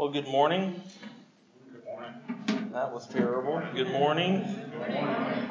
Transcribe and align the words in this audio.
Well, 0.00 0.08
good 0.08 0.28
morning. 0.28 0.80
Good 1.70 1.84
morning. 1.84 2.70
That 2.72 2.90
was 2.90 3.06
terrible. 3.06 3.62
Good 3.74 3.90
morning. 3.90 4.40
Good 4.40 4.94
morning. 4.94 5.50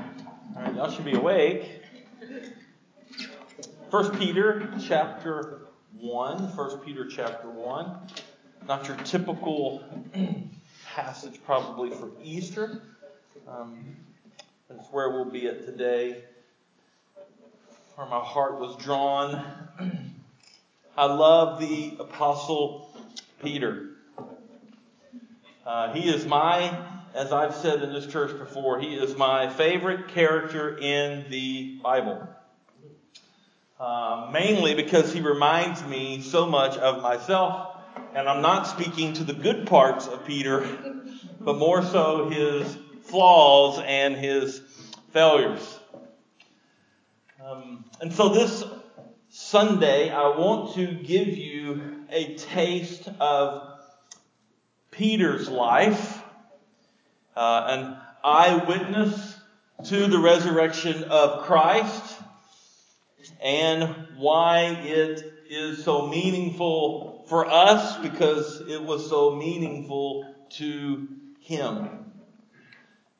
All 0.56 0.64
right, 0.64 0.74
y'all 0.74 0.90
should 0.90 1.06
be 1.06 1.14
awake. 1.14 1.84
First 3.92 4.12
Peter 4.14 4.68
chapter 4.82 5.68
one. 6.00 6.52
First 6.54 6.84
Peter 6.84 7.06
chapter 7.06 7.48
one. 7.48 7.96
Not 8.68 8.88
your 8.88 8.98
typical 8.98 9.84
passage, 10.96 11.40
probably 11.46 11.92
for 11.92 12.10
Easter. 12.24 12.82
Um, 13.48 13.98
that's 14.68 14.88
where 14.92 15.12
we'll 15.12 15.26
be 15.26 15.48
at 15.48 15.64
today. 15.68 16.24
Where 17.94 18.08
my 18.08 18.20
heart 18.20 18.60
was 18.60 18.76
drawn. 18.78 19.46
I 20.98 21.06
love 21.06 21.60
the 21.60 21.98
apostle 22.00 22.98
Peter. 23.44 23.89
Uh, 25.70 25.94
he 25.94 26.10
is 26.10 26.26
my, 26.26 26.76
as 27.14 27.32
I've 27.32 27.54
said 27.54 27.84
in 27.84 27.94
this 27.94 28.08
church 28.08 28.36
before, 28.40 28.80
he 28.80 28.96
is 28.96 29.16
my 29.16 29.50
favorite 29.50 30.08
character 30.08 30.76
in 30.76 31.30
the 31.30 31.78
Bible. 31.84 32.28
Uh, 33.80 34.32
mainly 34.34 34.74
because 34.74 35.14
he 35.14 35.22
reminds 35.22 35.86
me 35.86 36.22
so 36.22 36.48
much 36.48 36.76
of 36.78 37.04
myself, 37.04 37.78
and 38.16 38.28
I'm 38.28 38.42
not 38.42 38.64
speaking 38.64 39.14
to 39.14 39.24
the 39.24 39.34
good 39.34 39.68
parts 39.68 40.08
of 40.08 40.26
Peter, 40.26 40.68
but 41.40 41.60
more 41.60 41.84
so 41.84 42.30
his 42.30 42.76
flaws 43.04 43.80
and 43.86 44.16
his 44.16 44.60
failures. 45.14 45.80
Um, 47.46 47.86
and 48.02 48.12
so 48.12 48.30
this 48.30 48.64
Sunday, 49.30 50.10
I 50.10 50.30
want 50.30 50.74
to 50.78 50.88
give 50.88 51.28
you 51.28 52.06
a 52.10 52.34
taste 52.38 53.08
of 53.20 53.69
Peter's 54.92 55.50
life, 55.50 56.24
uh, 57.36 57.66
an 57.70 57.98
eyewitness 58.24 59.38
to 59.86 60.08
the 60.08 60.20
resurrection 60.20 61.06
of 61.06 61.46
Christ, 61.46 62.16
and 63.42 63.84
why 64.18 64.82
it 64.84 65.34
is 65.50 65.84
so 65.84 66.08
meaningful 66.08 67.26
for 67.30 67.46
us 67.46 67.98
because 67.98 68.62
it 68.62 68.84
was 68.84 69.10
so 69.10 69.36
meaningful 69.36 70.36
to 70.50 71.08
him. 71.40 71.90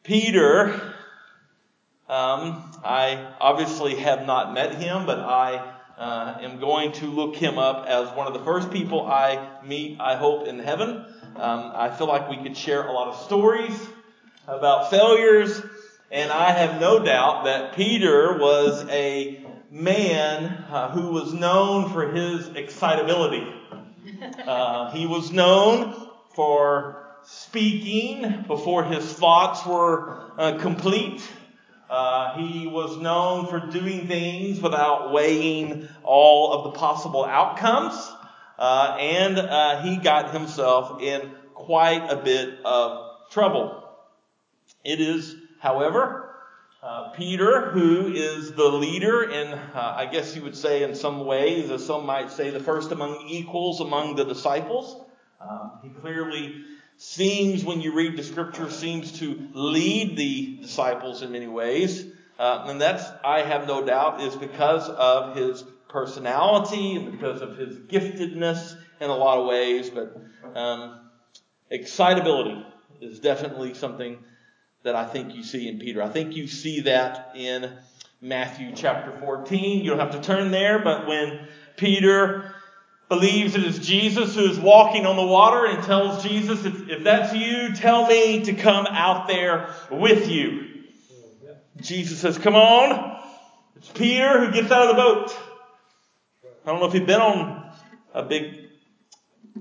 Peter, 0.04 0.74
um, 2.08 2.72
I 2.84 3.34
obviously 3.40 3.96
have 3.96 4.26
not 4.26 4.54
met 4.54 4.76
him, 4.76 5.06
but 5.06 5.20
I 5.20 5.76
uh, 5.98 6.38
am 6.42 6.60
going 6.60 6.94
to 6.94 7.06
look 7.06 7.36
him 7.36 7.58
up 7.58 7.86
as 7.86 8.10
one 8.16 8.26
of 8.26 8.34
the 8.34 8.40
first 8.40 8.72
people 8.72 9.06
I 9.06 9.60
meet, 9.66 10.00
I 10.00 10.16
hope, 10.16 10.48
in 10.48 10.60
heaven. 10.60 11.06
Um, 11.36 11.72
I 11.74 11.90
feel 11.90 12.08
like 12.08 12.30
we 12.30 12.38
could 12.38 12.58
share 12.58 12.86
a 12.86 12.92
lot 12.92 13.10
of 13.10 13.16
stories 13.22 13.88
about 14.48 14.90
failures, 14.90 15.62
and 16.12 16.32
I 16.32 16.52
have 16.52 16.82
no 16.82 17.04
doubt 17.04 17.46
that 17.46 17.76
Peter 17.76 18.38
was 18.38 18.86
a 18.90 19.46
man 19.70 20.46
uh, 20.72 20.90
who 20.90 21.12
was 21.12 21.34
known 21.34 21.90
for 21.92 22.12
his 22.12 22.48
excitability. 22.50 23.48
Uh, 24.46 24.92
he 24.92 25.06
was 25.06 25.32
known 25.32 25.96
for 26.34 27.10
speaking 27.24 28.44
before 28.48 28.84
his 28.84 29.06
thoughts 29.14 29.66
were 29.66 30.32
uh, 30.38 30.58
complete. 30.58 31.22
Uh, 31.90 32.38
he 32.38 32.68
was 32.68 32.98
known 32.98 33.48
for 33.48 33.60
doing 33.60 34.08
things 34.08 34.62
without 34.62 35.12
weighing 35.12 35.88
all 36.04 36.54
of 36.54 36.64
the 36.66 36.80
possible 36.80 37.24
outcomes. 37.24 37.94
Uh, 38.60 38.98
and 39.00 39.40
uh, 39.40 39.82
he 39.84 39.96
got 39.96 40.34
himself 40.34 41.02
in 41.02 41.32
quite 41.54 42.12
a 42.12 42.18
bit 42.18 42.60
of 42.66 43.32
trouble. 43.32 43.90
It 44.84 45.00
is, 45.00 45.34
however, 45.60 46.36
uh, 46.84 47.12
Peter 47.12 47.70
who 47.70 48.12
is 48.14 48.52
the 48.52 48.68
leader 48.68 49.24
in, 49.24 49.48
uh, 49.48 49.94
I 49.96 50.08
guess 50.08 50.36
you 50.36 50.42
would 50.44 50.58
say 50.58 50.84
in 50.84 50.94
some 50.94 51.26
ways, 51.26 51.72
as 51.72 51.86
some 51.86 52.06
might 52.06 52.32
say, 52.32 52.50
the 52.50 52.60
first 52.60 52.92
among 52.92 53.28
equals 53.30 53.80
among 53.80 54.18
the 54.18 54.26
disciples. 54.26 55.06
Um, 55.40 55.80
he 55.82 55.90
clearly 55.90 56.62
seems, 56.98 57.64
when 57.64 57.80
you 57.80 57.94
read 57.94 58.18
the 58.18 58.24
scripture, 58.24 58.70
seems 58.70 59.20
to 59.20 59.50
lead 59.54 60.18
the 60.18 60.58
disciples 60.62 61.22
in 61.22 61.32
many 61.32 61.48
ways. 61.48 62.06
Uh, 62.38 62.66
and 62.68 62.82
that's, 62.82 63.06
I 63.24 63.42
have 63.42 63.68
no 63.68 63.86
doubt, 63.86 64.22
is 64.22 64.36
because 64.36 64.90
of 64.90 65.38
his 65.38 65.64
personality 65.90 66.96
and 66.96 67.12
because 67.12 67.42
of 67.42 67.58
his 67.58 67.76
giftedness 67.80 68.78
in 69.02 69.10
a 69.10 69.16
lot 69.16 69.40
of 69.40 69.48
ways, 69.48 69.90
but 69.90 70.16
um, 70.56 71.10
excitability 71.70 72.66
is 73.02 73.20
definitely 73.20 73.74
something 73.74 74.18
that 74.84 74.96
I 74.96 75.06
think 75.06 75.36
you 75.36 75.44
see 75.44 75.68
in 75.68 75.80
Peter. 75.80 76.02
I 76.02 76.10
think 76.10 76.36
you 76.36 76.48
see 76.48 76.82
that 76.82 77.34
in 77.36 77.72
Matthew 78.22 78.72
chapter 78.76 79.18
14. 79.20 79.84
You 79.84 79.90
don't 79.90 80.00
have 80.00 80.12
to 80.12 80.22
turn 80.22 80.52
there, 80.52 80.80
but 80.80 81.08
when 81.08 81.48
Peter 81.76 82.56
believes 83.10 83.56
it 83.56 83.64
is 83.64 83.80
Jesus 83.80 84.36
who 84.36 84.46
is 84.50 84.60
walking 84.60 85.06
on 85.06 85.16
the 85.16 85.26
water 85.26 85.66
and 85.66 85.84
tells 85.84 86.24
Jesus, 86.24 86.64
if, 86.66 86.90
if 86.90 87.04
that's 87.04 87.34
you, 87.34 87.74
tell 87.76 88.08
me 88.08 88.46
to 88.46 88.54
come 88.54 88.86
out 88.86 89.28
there 89.28 89.74
with 89.90 90.30
you. 90.30 90.68
Jesus 91.82 92.20
says, 92.20 92.38
Come 92.38 92.56
on. 92.56 93.18
It's 93.78 93.90
Peter 93.90 94.46
who 94.46 94.52
gets 94.52 94.72
out 94.72 94.90
of 94.90 94.96
the 94.96 95.02
boat. 95.02 95.49
I 96.70 96.72
don't 96.72 96.82
know 96.82 96.88
if 96.88 96.94
you've 96.94 97.08
been 97.08 97.20
on 97.20 97.72
a 98.14 98.22
big 98.22 98.68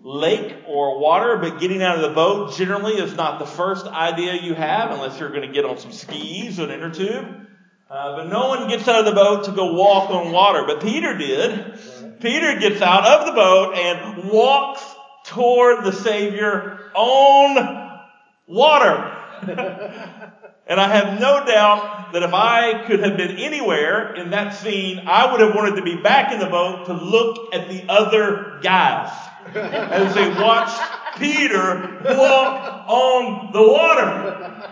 lake 0.03 0.59
or 0.67 1.01
water, 1.01 1.39
but 1.39 1.59
getting 1.59 1.83
out 1.83 1.97
of 1.97 2.03
the 2.03 2.15
boat 2.15 2.55
generally 2.55 2.97
is 2.97 3.17
not 3.17 3.39
the 3.39 3.47
first 3.47 3.87
idea 3.87 4.35
you 4.35 4.53
have 4.53 4.91
unless 4.91 5.19
you're 5.19 5.31
going 5.31 5.49
to 5.49 5.55
get 5.55 5.65
on 5.65 5.79
some 5.79 5.91
skis 5.91 6.61
or 6.61 6.65
an 6.65 6.71
inner 6.71 6.91
tube. 6.91 7.47
Uh, 7.89 8.17
but 8.17 8.29
no 8.29 8.49
one 8.49 8.69
gets 8.69 8.87
out 8.89 8.99
of 8.99 9.07
the 9.07 9.15
boat 9.15 9.45
to 9.45 9.53
go 9.53 9.73
walk 9.73 10.11
on 10.11 10.33
water. 10.33 10.65
But 10.67 10.83
Peter 10.83 11.17
did. 11.17 12.21
Peter 12.21 12.59
gets 12.61 12.83
out 12.83 13.07
of 13.07 13.27
the 13.29 13.33
boat 13.33 13.75
and 13.75 14.29
walks 14.31 14.85
toward 15.25 15.85
the 15.85 15.93
Savior 15.93 16.79
on 16.95 18.01
water. 18.47 19.17
And 20.69 20.79
I 20.79 20.89
have 20.89 21.19
no 21.19 21.47
doubt 21.47 22.13
that 22.13 22.23
if 22.23 22.35
I 22.35 22.85
could 22.87 23.01
have 23.01 23.17
been 23.17 23.39
anywhere 23.39 24.15
in 24.15 24.31
that 24.31 24.55
scene, 24.55 25.05
I 25.07 25.33
would 25.33 25.41
have 25.41 25.55
wanted 25.55 25.77
to 25.77 25.83
be 25.83 25.97
back 25.97 26.31
in 26.31 26.41
the 26.41 26.47
boat 26.47 26.87
to 26.87 26.93
look 26.93 27.55
at 27.55 27.71
the 27.71 27.87
other 27.89 28.61
guys 28.63 29.11
as 29.55 30.15
they 30.15 30.29
watched 30.29 30.79
Peter 31.19 32.03
walk 32.05 32.85
on 32.87 33.53
the 33.53 33.63
water. 33.63 34.69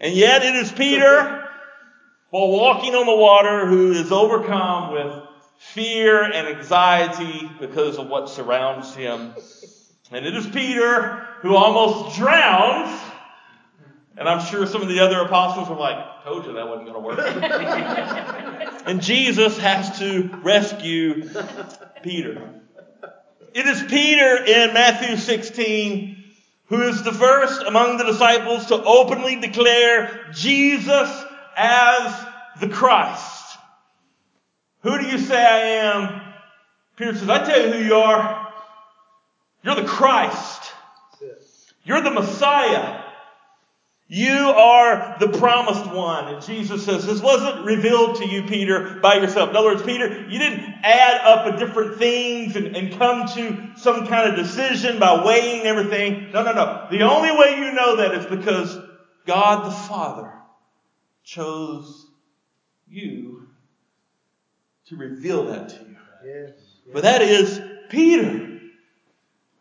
And 0.00 0.14
yet 0.14 0.42
it 0.42 0.54
is 0.54 0.72
Peter, 0.72 1.48
while 2.30 2.48
walking 2.48 2.94
on 2.94 3.04
the 3.04 3.14
water, 3.14 3.66
who 3.66 3.92
is 3.92 4.10
overcome 4.10 4.92
with 4.94 5.22
fear 5.58 6.22
and 6.22 6.48
anxiety 6.48 7.50
because 7.60 7.98
of 7.98 8.08
what 8.08 8.30
surrounds 8.30 8.94
him. 8.94 9.34
And 10.10 10.24
it 10.24 10.34
is 10.34 10.46
Peter 10.46 11.26
who 11.40 11.54
almost 11.54 12.16
drowns 12.16 12.98
and 14.16 14.28
I'm 14.28 14.44
sure 14.44 14.66
some 14.66 14.82
of 14.82 14.88
the 14.88 15.00
other 15.00 15.20
apostles 15.20 15.68
were 15.68 15.76
like, 15.76 16.22
told 16.24 16.46
you 16.46 16.52
that 16.54 16.68
wasn't 16.68 16.88
going 16.88 16.94
to 16.94 17.06
work. 17.06 17.18
and 18.86 19.02
Jesus 19.02 19.58
has 19.58 19.98
to 19.98 20.30
rescue 20.42 21.28
Peter. 22.02 22.60
It 23.52 23.66
is 23.66 23.82
Peter 23.82 24.44
in 24.44 24.74
Matthew 24.74 25.16
16 25.16 26.24
who 26.66 26.82
is 26.82 27.02
the 27.02 27.12
first 27.12 27.62
among 27.62 27.98
the 27.98 28.04
disciples 28.04 28.66
to 28.66 28.82
openly 28.82 29.36
declare 29.36 30.26
Jesus 30.32 31.24
as 31.56 32.26
the 32.60 32.68
Christ. 32.68 33.58
Who 34.82 34.98
do 34.98 35.06
you 35.06 35.18
say 35.18 35.36
I 35.36 35.58
am? 35.92 36.20
Peter 36.96 37.14
says, 37.14 37.28
I 37.28 37.44
tell 37.44 37.66
you 37.66 37.72
who 37.72 37.84
you 37.84 37.94
are. 37.96 38.52
You're 39.62 39.76
the 39.76 39.84
Christ. 39.84 40.72
You're 41.84 42.02
the 42.02 42.10
Messiah. 42.10 43.03
You 44.14 44.50
are 44.50 45.16
the 45.18 45.26
promised 45.26 45.90
one. 45.90 46.32
And 46.32 46.40
Jesus 46.40 46.84
says, 46.84 47.04
this 47.04 47.20
wasn't 47.20 47.64
revealed 47.64 48.14
to 48.18 48.28
you, 48.28 48.44
Peter, 48.44 49.00
by 49.02 49.16
yourself. 49.16 49.50
In 49.50 49.56
other 49.56 49.70
words, 49.70 49.82
Peter, 49.82 50.24
you 50.28 50.38
didn't 50.38 50.62
add 50.84 51.20
up 51.22 51.52
a 51.52 51.58
different 51.58 51.96
things 51.96 52.54
and, 52.54 52.76
and 52.76 52.96
come 52.96 53.26
to 53.34 53.70
some 53.74 54.06
kind 54.06 54.30
of 54.30 54.36
decision 54.36 55.00
by 55.00 55.24
weighing 55.26 55.62
everything. 55.62 56.30
No, 56.32 56.44
no, 56.44 56.52
no. 56.52 56.86
The 56.92 57.02
only 57.02 57.32
way 57.32 57.58
you 57.58 57.72
know 57.72 57.96
that 57.96 58.14
is 58.14 58.26
because 58.26 58.78
God 59.26 59.66
the 59.66 59.72
Father 59.72 60.32
chose 61.24 62.06
you 62.86 63.48
to 64.90 64.96
reveal 64.96 65.46
that 65.46 65.70
to 65.70 65.74
you. 65.74 65.96
Yes. 66.24 66.52
But 66.92 67.02
that 67.02 67.20
is 67.20 67.60
Peter. 67.88 68.60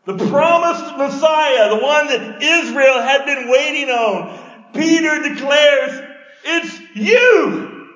The 0.06 0.18
promised 0.18 0.98
Messiah, 0.98 1.70
the 1.70 1.82
one 1.82 2.08
that 2.08 2.44
Israel 2.44 3.02
had 3.02 3.26
been 3.26 3.50
waiting 3.50 3.90
on. 3.90 4.43
Peter 4.74 5.22
declares, 5.22 6.10
it's 6.44 6.80
you! 6.96 7.90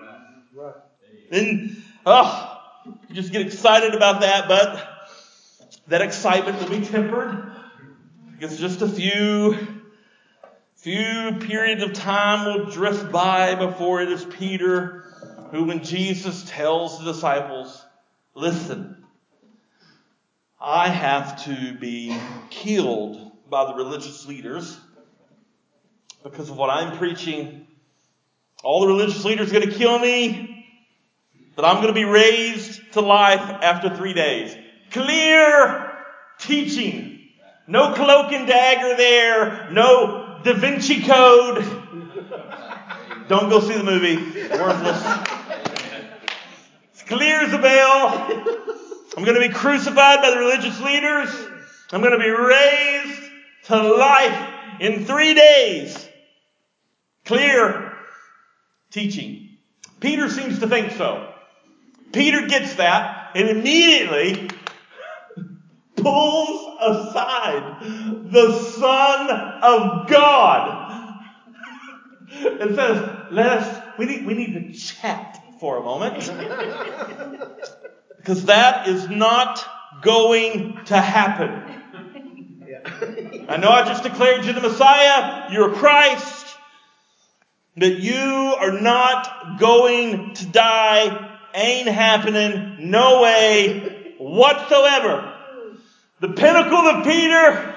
And, 1.30 1.82
oh, 2.06 2.62
you 3.10 3.16
just 3.16 3.32
get 3.32 3.42
excited 3.42 3.94
about 3.94 4.22
that, 4.22 4.48
but 4.48 4.88
that 5.88 6.02
excitement 6.02 6.60
will 6.62 6.80
be 6.80 6.86
tempered. 6.86 7.52
Because 8.32 8.60
just 8.60 8.82
a 8.82 8.88
few, 8.88 9.58
few 10.76 11.38
periods 11.42 11.84
of 11.84 11.94
time 11.94 12.46
will 12.46 12.72
drift 12.72 13.12
by 13.12 13.56
before 13.56 14.02
it 14.02 14.10
is 14.12 14.24
Peter 14.24 15.04
who, 15.52 15.64
when 15.66 15.84
Jesus 15.84 16.44
tells 16.48 17.00
the 17.00 17.12
disciples, 17.12 17.84
listen, 18.36 19.06
I 20.60 20.90
have 20.90 21.46
to 21.46 21.78
be 21.78 22.18
killed 22.50 23.32
by 23.50 23.66
the 23.66 23.76
religious 23.76 24.28
leaders 24.28 24.78
because 26.30 26.50
of 26.50 26.58
what 26.58 26.70
I'm 26.70 26.98
preaching. 26.98 27.68
All 28.64 28.82
the 28.82 28.88
religious 28.88 29.24
leaders 29.24 29.50
are 29.50 29.54
going 29.54 29.70
to 29.70 29.76
kill 29.76 30.00
me, 30.00 30.66
but 31.56 31.66
I'm 31.66 31.76
going 31.76 31.88
to 31.88 31.94
be 31.94 32.06
raised 32.06 32.94
to 32.94 33.02
life 33.02 33.40
after 33.40 33.96
three 33.96 34.14
days. 34.14 34.56
Clear 34.92 35.92
teaching. 36.40 37.30
No 37.68 37.94
cloak 37.94 38.32
and 38.32 38.48
dagger 38.48 38.96
there. 38.98 39.70
No 39.72 40.40
Da 40.44 40.54
Vinci 40.54 41.02
Code. 41.02 41.66
Don't 43.28 43.50
go 43.50 43.60
see 43.60 43.78
the 43.78 43.84
movie. 43.84 44.18
Worthless. 44.50 45.28
It's 46.94 47.04
clear 47.04 47.42
as 47.42 47.54
a 47.54 47.58
bell. 47.58 48.08
I'm 49.18 49.24
going 49.24 49.40
to 49.40 49.48
be 49.48 49.54
crucified 49.54 50.22
by 50.22 50.32
the 50.32 50.38
religious 50.38 50.80
leaders. 50.82 51.30
I'm 51.92 52.02
going 52.02 52.14
to 52.14 52.20
be 52.20 52.30
raised 52.30 53.22
to 53.66 53.96
life 53.96 54.50
in 54.80 55.06
three 55.06 55.34
days. 55.34 56.07
Clear 57.28 57.92
teaching. 58.90 59.58
Peter 60.00 60.30
seems 60.30 60.60
to 60.60 60.68
think 60.68 60.94
so. 60.94 61.34
Peter 62.14 62.48
gets 62.48 62.76
that 62.76 63.32
and 63.36 63.50
immediately 63.50 64.50
pulls 65.98 66.78
aside 66.82 67.82
the 68.32 68.54
Son 68.54 69.30
of 69.62 70.08
God 70.08 71.18
and 72.32 72.76
says, 72.76 73.10
let 73.30 73.48
us, 73.48 73.84
we 73.98 74.06
need, 74.06 74.26
we 74.26 74.34
need 74.34 74.54
to 74.54 74.80
chat 74.80 75.44
for 75.60 75.78
a 75.78 75.84
moment. 75.84 76.20
because 78.18 78.46
that 78.46 78.88
is 78.88 79.10
not 79.10 79.66
going 80.02 80.80
to 80.86 80.98
happen. 80.98 81.74
I 83.50 83.58
know 83.58 83.70
I 83.70 83.84
just 83.86 84.04
declared 84.04 84.46
you 84.46 84.54
the 84.54 84.62
Messiah, 84.62 85.52
you're 85.52 85.74
Christ, 85.74 86.37
but 87.78 88.00
you 88.00 88.56
are 88.60 88.80
not 88.80 89.60
going 89.60 90.34
to 90.34 90.46
die. 90.48 91.40
Ain't 91.54 91.88
happening. 91.88 92.90
No 92.90 93.22
way 93.22 94.16
whatsoever. 94.18 95.34
The 96.20 96.30
pinnacle 96.30 96.78
of 96.78 97.06
Peter 97.06 97.76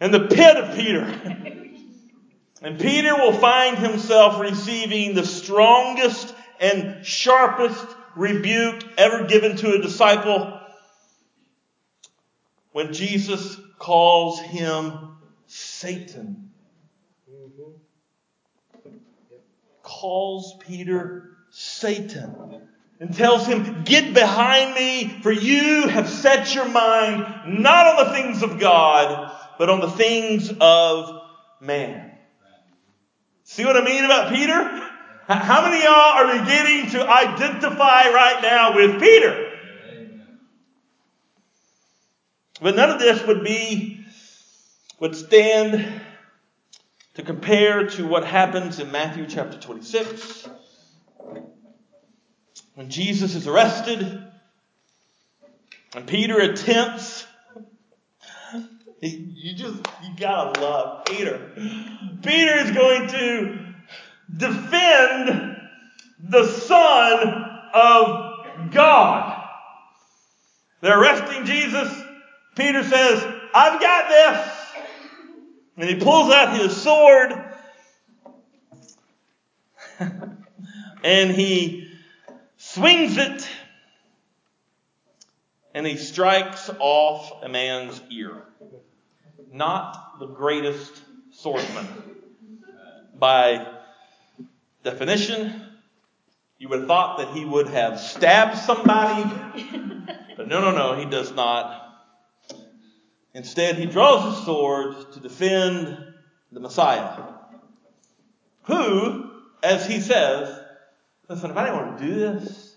and 0.00 0.12
the 0.12 0.26
pit 0.26 0.56
of 0.56 0.74
Peter. 0.74 1.02
And 2.62 2.80
Peter 2.80 3.14
will 3.14 3.34
find 3.34 3.76
himself 3.76 4.40
receiving 4.40 5.14
the 5.14 5.26
strongest 5.26 6.34
and 6.58 7.04
sharpest 7.04 7.86
rebuke 8.16 8.82
ever 8.96 9.26
given 9.26 9.56
to 9.58 9.72
a 9.74 9.82
disciple 9.82 10.58
when 12.72 12.94
Jesus 12.94 13.60
calls 13.78 14.40
him 14.40 15.16
Satan. 15.46 16.45
Calls 20.00 20.56
Peter 20.60 21.36
Satan 21.50 22.68
and 23.00 23.14
tells 23.14 23.46
him, 23.46 23.82
Get 23.84 24.12
behind 24.12 24.74
me, 24.74 25.20
for 25.22 25.32
you 25.32 25.88
have 25.88 26.06
set 26.08 26.54
your 26.54 26.68
mind 26.68 27.62
not 27.62 27.86
on 27.86 28.06
the 28.06 28.12
things 28.12 28.42
of 28.42 28.60
God, 28.60 29.32
but 29.58 29.70
on 29.70 29.80
the 29.80 29.90
things 29.90 30.52
of 30.60 31.22
man. 31.60 32.12
See 33.44 33.64
what 33.64 33.76
I 33.76 33.84
mean 33.84 34.04
about 34.04 34.34
Peter? 34.34 34.86
How 35.28 35.62
many 35.62 35.78
of 35.78 35.84
y'all 35.84 35.92
are 35.92 36.38
beginning 36.40 36.90
to 36.90 37.08
identify 37.08 38.10
right 38.10 38.40
now 38.42 38.76
with 38.76 39.00
Peter? 39.00 39.50
But 42.60 42.76
none 42.76 42.90
of 42.90 42.98
this 42.98 43.26
would 43.26 43.42
be, 43.42 44.04
would 45.00 45.16
stand 45.16 46.02
to 47.16 47.22
compare 47.22 47.88
to 47.88 48.06
what 48.06 48.24
happens 48.24 48.78
in 48.78 48.92
Matthew 48.92 49.26
chapter 49.26 49.58
26 49.58 50.48
when 52.74 52.90
Jesus 52.90 53.34
is 53.34 53.46
arrested 53.46 54.22
and 55.94 56.06
Peter 56.06 56.38
attempts 56.38 57.26
you 59.00 59.54
just 59.54 59.76
you 60.02 60.16
gotta 60.18 60.60
love 60.60 61.04
Peter. 61.06 61.52
Peter 62.22 62.54
is 62.56 62.70
going 62.72 63.08
to 63.08 63.58
defend 64.36 65.56
the 66.18 66.46
Son 66.46 67.28
of 67.72 68.72
God. 68.72 69.48
They're 70.80 71.00
arresting 71.00 71.44
Jesus. 71.44 72.02
Peter 72.56 72.82
says, 72.82 73.22
I've 73.54 73.80
got 73.80 74.08
this. 74.08 74.55
And 75.76 75.88
he 75.88 75.96
pulls 75.96 76.32
out 76.32 76.58
his 76.58 76.76
sword 76.76 77.32
and 81.04 81.30
he 81.30 81.90
swings 82.56 83.16
it 83.18 83.48
and 85.74 85.86
he 85.86 85.98
strikes 85.98 86.70
off 86.78 87.42
a 87.42 87.48
man's 87.50 88.00
ear. 88.10 88.42
Not 89.52 90.18
the 90.18 90.26
greatest 90.26 91.02
swordsman. 91.32 91.86
By 93.18 93.66
definition, 94.82 95.62
you 96.58 96.70
would 96.70 96.80
have 96.80 96.88
thought 96.88 97.18
that 97.18 97.28
he 97.28 97.44
would 97.44 97.68
have 97.68 98.00
stabbed 98.00 98.56
somebody, 98.56 99.30
but 100.36 100.48
no, 100.48 100.62
no, 100.62 100.70
no, 100.70 100.98
he 100.98 101.04
does 101.04 101.32
not. 101.32 101.85
Instead, 103.36 103.76
he 103.76 103.84
draws 103.84 104.34
his 104.34 104.46
sword 104.46 105.12
to 105.12 105.20
defend 105.20 106.14
the 106.52 106.58
Messiah, 106.58 107.22
who, 108.62 109.30
as 109.62 109.86
he 109.86 110.00
says, 110.00 110.58
listen, 111.28 111.50
if 111.50 111.56
I 111.58 111.66
didn't 111.66 111.86
want 111.86 111.98
to 111.98 112.06
do 112.06 112.14
this, 112.14 112.76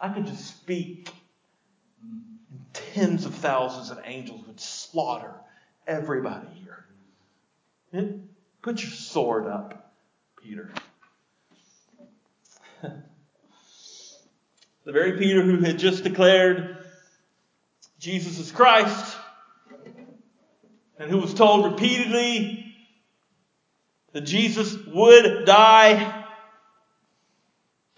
I 0.00 0.08
could 0.08 0.26
just 0.26 0.44
speak. 0.44 1.12
And 2.02 2.64
tens 2.72 3.26
of 3.26 3.34
thousands 3.36 3.90
of 3.90 4.00
angels 4.04 4.44
would 4.48 4.58
slaughter 4.58 5.34
everybody 5.86 6.48
here. 6.54 6.84
Put 8.60 8.82
your 8.82 8.90
sword 8.90 9.46
up, 9.46 9.94
Peter. 10.42 10.72
the 12.82 12.92
very 14.84 15.16
Peter 15.16 15.42
who 15.42 15.58
had 15.58 15.78
just 15.78 16.02
declared 16.02 16.79
Jesus 18.00 18.38
is 18.38 18.50
Christ 18.50 19.14
and 20.98 21.10
who 21.10 21.18
was 21.18 21.34
told 21.34 21.70
repeatedly 21.70 22.74
that 24.14 24.22
Jesus 24.22 24.74
would 24.86 25.44
die 25.44 26.24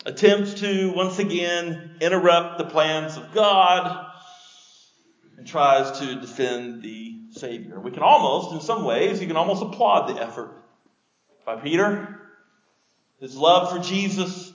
attempts 0.04 0.54
to 0.54 0.92
once 0.92 1.20
again 1.20 1.98
interrupt 2.00 2.58
the 2.58 2.64
plans 2.64 3.16
of 3.16 3.32
God 3.32 4.04
and 5.38 5.46
tries 5.46 6.00
to 6.00 6.20
defend 6.20 6.82
the 6.82 7.20
Savior. 7.30 7.78
We 7.78 7.92
can 7.92 8.02
almost, 8.02 8.54
in 8.54 8.60
some 8.60 8.84
ways, 8.84 9.20
you 9.20 9.28
can 9.28 9.36
almost 9.36 9.62
applaud 9.62 10.08
the 10.08 10.20
effort 10.20 10.64
by 11.46 11.60
Peter, 11.60 12.20
his 13.20 13.36
love 13.36 13.70
for 13.70 13.78
Jesus. 13.78 14.52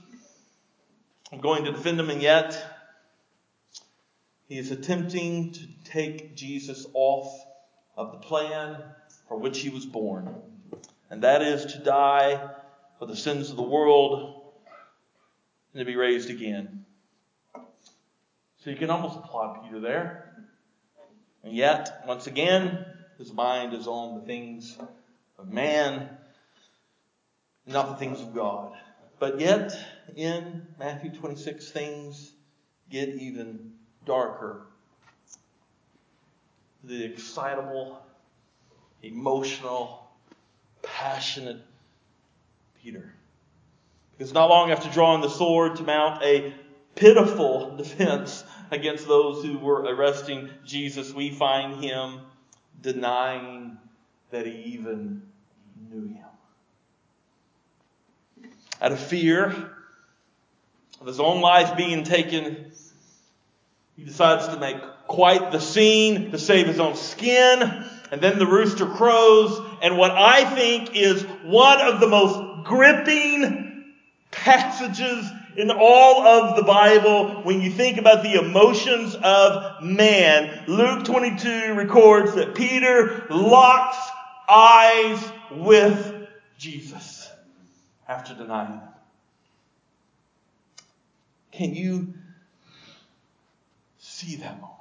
I'm 1.31 1.39
going 1.39 1.63
to 1.63 1.71
defend 1.71 1.97
him, 2.01 2.09
and 2.09 2.21
yet 2.21 2.76
he 4.47 4.57
is 4.57 4.71
attempting 4.71 5.51
to 5.51 5.67
take 5.83 6.35
Jesus 6.35 6.85
off 6.93 7.45
of 7.95 8.13
the 8.13 8.19
plan 8.19 8.77
for 9.27 9.37
which 9.37 9.59
he 9.59 9.69
was 9.69 9.85
born, 9.85 10.35
and 11.09 11.23
that 11.23 11.41
is 11.41 11.73
to 11.73 11.79
die 11.79 12.49
for 12.99 13.05
the 13.05 13.15
sins 13.15 13.49
of 13.49 13.57
the 13.57 13.61
world 13.61 14.43
and 15.73 15.79
to 15.79 15.85
be 15.85 15.95
raised 15.95 16.29
again. 16.29 16.85
So 18.63 18.69
you 18.69 18.75
can 18.75 18.89
almost 18.89 19.17
applaud 19.17 19.63
Peter 19.63 19.79
there. 19.79 20.33
And 21.43 21.53
yet, 21.53 22.03
once 22.07 22.27
again, 22.27 22.85
his 23.17 23.31
mind 23.31 23.73
is 23.73 23.87
on 23.87 24.19
the 24.19 24.25
things 24.25 24.77
of 25.37 25.51
man, 25.51 26.09
not 27.65 27.89
the 27.89 27.95
things 27.95 28.19
of 28.19 28.33
God. 28.33 28.73
But 29.19 29.39
yet, 29.39 29.77
in 30.15 30.67
Matthew 30.79 31.11
26, 31.11 31.71
things 31.71 32.33
get 32.89 33.09
even 33.09 33.76
darker. 34.07 34.61
The 36.83 37.03
excitable, 37.03 38.01
emotional, 39.03 40.07
passionate 40.81 41.61
Peter. 42.81 43.13
Because 44.17 44.33
not 44.33 44.49
long 44.49 44.71
after 44.71 44.89
drawing 44.89 45.21
the 45.21 45.29
sword 45.29 45.75
to 45.75 45.83
mount 45.83 46.23
a 46.23 46.53
pitiful 46.95 47.75
defense 47.77 48.43
against 48.71 49.07
those 49.07 49.43
who 49.43 49.59
were 49.59 49.81
arresting 49.81 50.49
Jesus, 50.65 51.13
we 51.13 51.29
find 51.29 51.83
him 51.83 52.21
denying 52.81 53.77
that 54.31 54.45
he 54.45 54.73
even 54.73 55.21
knew 55.89 56.07
him. 56.07 56.25
Out 58.81 58.91
of 58.91 58.99
fear 58.99 59.71
of 60.99 61.07
his 61.07 61.19
own 61.19 61.41
life 61.41 61.77
being 61.77 62.03
taken, 62.03 62.66
he 63.97 64.03
decides 64.03 64.47
to 64.47 64.59
make 64.59 64.77
quite 65.07 65.51
the 65.51 65.59
scene 65.59 66.31
to 66.31 66.37
save 66.37 66.67
his 66.67 66.79
own 66.79 66.95
skin. 66.95 67.83
And 68.11 68.21
then 68.21 68.39
the 68.39 68.47
rooster 68.47 68.85
crows, 68.85 69.59
and 69.81 69.97
what 69.97 70.11
I 70.11 70.45
think 70.55 70.95
is 70.95 71.23
one 71.43 71.81
of 71.81 71.99
the 71.99 72.07
most 72.07 72.65
gripping 72.65 73.93
passages 74.31 75.29
in 75.57 75.71
all 75.71 76.25
of 76.25 76.55
the 76.55 76.63
Bible 76.63 77.41
when 77.41 77.59
you 77.59 77.71
think 77.71 77.97
about 77.97 78.23
the 78.23 78.35
emotions 78.35 79.15
of 79.15 79.83
man. 79.83 80.63
Luke 80.67 81.03
22 81.03 81.73
records 81.73 82.35
that 82.35 82.55
Peter 82.55 83.25
locks 83.29 83.97
eyes 84.47 85.31
with 85.51 86.27
Jesus 86.57 87.29
after 88.07 88.35
denying 88.35 88.73
him. 88.73 88.81
Can 91.51 91.73
you 91.73 92.13
see 94.17 94.37
that 94.37 94.59
moment? 94.59 94.73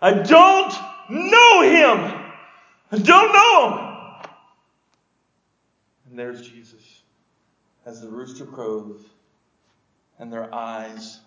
I 0.00 0.12
don't 0.12 0.72
know 1.10 1.62
him. 1.62 2.32
I 2.92 2.98
don't 2.98 3.32
know 3.32 3.70
him. 3.70 4.30
And 6.08 6.18
there's 6.18 6.48
Jesus 6.48 7.02
as 7.84 8.00
the 8.00 8.08
rooster 8.08 8.46
crows 8.46 9.00
and 10.20 10.32
their 10.32 10.54
eyes 10.54 11.18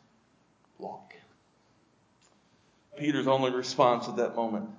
lock. 0.80 1.14
Peter's 2.98 3.28
only 3.28 3.52
response 3.52 4.08
at 4.08 4.16
that 4.16 4.36
moment 4.36 4.70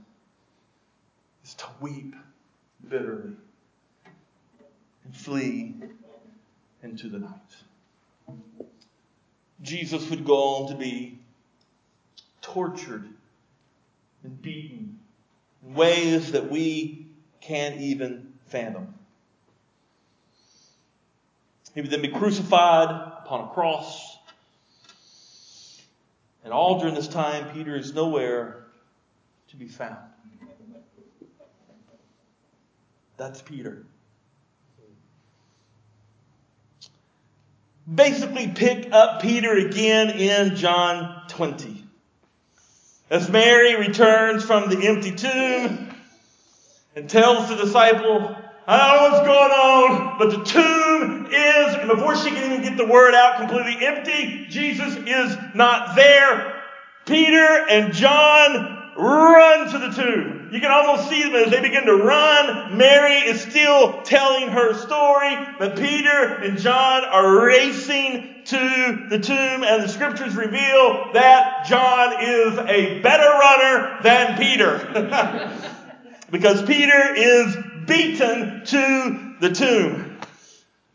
is 1.45 1.55
to 1.55 1.67
weep 1.81 2.15
bitterly 2.89 3.35
and 5.05 5.17
flee 5.17 5.75
into 6.83 7.09
the 7.09 7.19
night. 7.19 7.31
Jesus 9.61 10.09
would 10.09 10.25
go 10.25 10.37
on 10.37 10.71
to 10.71 10.77
be 10.77 11.19
tortured 12.43 13.09
and 14.23 14.43
beaten 14.43 14.99
in 15.67 15.75
ways 15.75 16.33
that 16.33 16.51
we 16.51 17.07
can't 17.41 17.81
even 17.81 18.33
fathom. 18.49 18.95
He 21.75 21.81
would 21.81 21.91
then 21.91 22.03
be 22.03 22.09
crucified 22.09 22.91
upon 23.25 23.49
a 23.49 23.49
cross. 23.49 24.19
And 26.45 26.53
all 26.53 26.81
during 26.81 26.95
this 26.95 27.09
time, 27.09 27.51
Peter 27.55 27.75
is 27.77 27.95
nowhere 27.95 28.67
to 29.49 29.57
be 29.57 29.69
found. 29.69 29.97
That's 33.17 33.41
Peter. 33.41 33.87
Basically, 37.93 38.49
pick 38.49 38.93
up 38.93 39.23
Peter 39.23 39.53
again 39.53 40.11
in 40.11 40.57
John 40.57 41.23
20. 41.29 41.82
As 43.13 43.29
Mary 43.29 43.75
returns 43.77 44.43
from 44.43 44.71
the 44.71 44.87
empty 44.89 45.13
tomb 45.13 45.95
and 46.97 47.11
tells 47.11 47.47
the 47.51 47.57
disciple, 47.57 48.35
I 48.67 48.79
don't 48.79 48.97
know 48.97 49.11
what's 49.11 49.27
going 49.27 49.53
on, 49.53 50.19
but 50.19 50.31
the 50.31 50.45
tomb 50.45 51.27
is, 51.27 51.75
and 51.75 51.89
before 51.91 52.17
she 52.17 52.31
can 52.31 52.53
even 52.53 52.63
get 52.63 52.79
the 52.79 52.91
word 52.91 53.13
out, 53.15 53.37
completely 53.37 53.85
empty. 53.85 54.47
Jesus 54.49 54.97
is 54.97 55.37
not 55.55 55.95
there. 55.95 56.63
Peter 57.05 57.67
and 57.69 57.93
John 57.93 58.93
run 58.97 59.71
to 59.73 59.79
the 59.79 59.91
tomb. 59.91 60.42
You 60.53 60.61
can 60.61 60.71
almost 60.71 61.09
see 61.09 61.23
them 61.23 61.35
as 61.35 61.51
they 61.51 61.63
begin 61.63 61.87
to 61.87 61.95
run. 61.95 62.77
Mary 62.77 63.15
is 63.15 63.41
still 63.41 64.03
telling 64.03 64.49
her 64.49 64.75
story, 64.75 65.35
but 65.59 65.79
Peter 65.79 66.11
and 66.11 66.59
John 66.59 67.05
are 67.07 67.47
racing 67.47 68.43
to 68.45 69.07
the 69.09 69.19
tomb, 69.19 69.65
and 69.65 69.83
the 69.83 69.89
scriptures 69.89 70.35
reveal 70.35 71.13
that 71.15 71.65
John 71.65 72.23
is 72.23 72.59
a 72.59 73.01
better 73.01 73.31
runner 73.31 74.01
than 74.03 74.37
Peter. 74.37 75.49
because 76.31 76.63
Peter 76.65 77.15
is 77.15 77.57
beaten 77.87 78.63
to 78.67 79.37
the 79.41 79.55
tomb. 79.55 80.19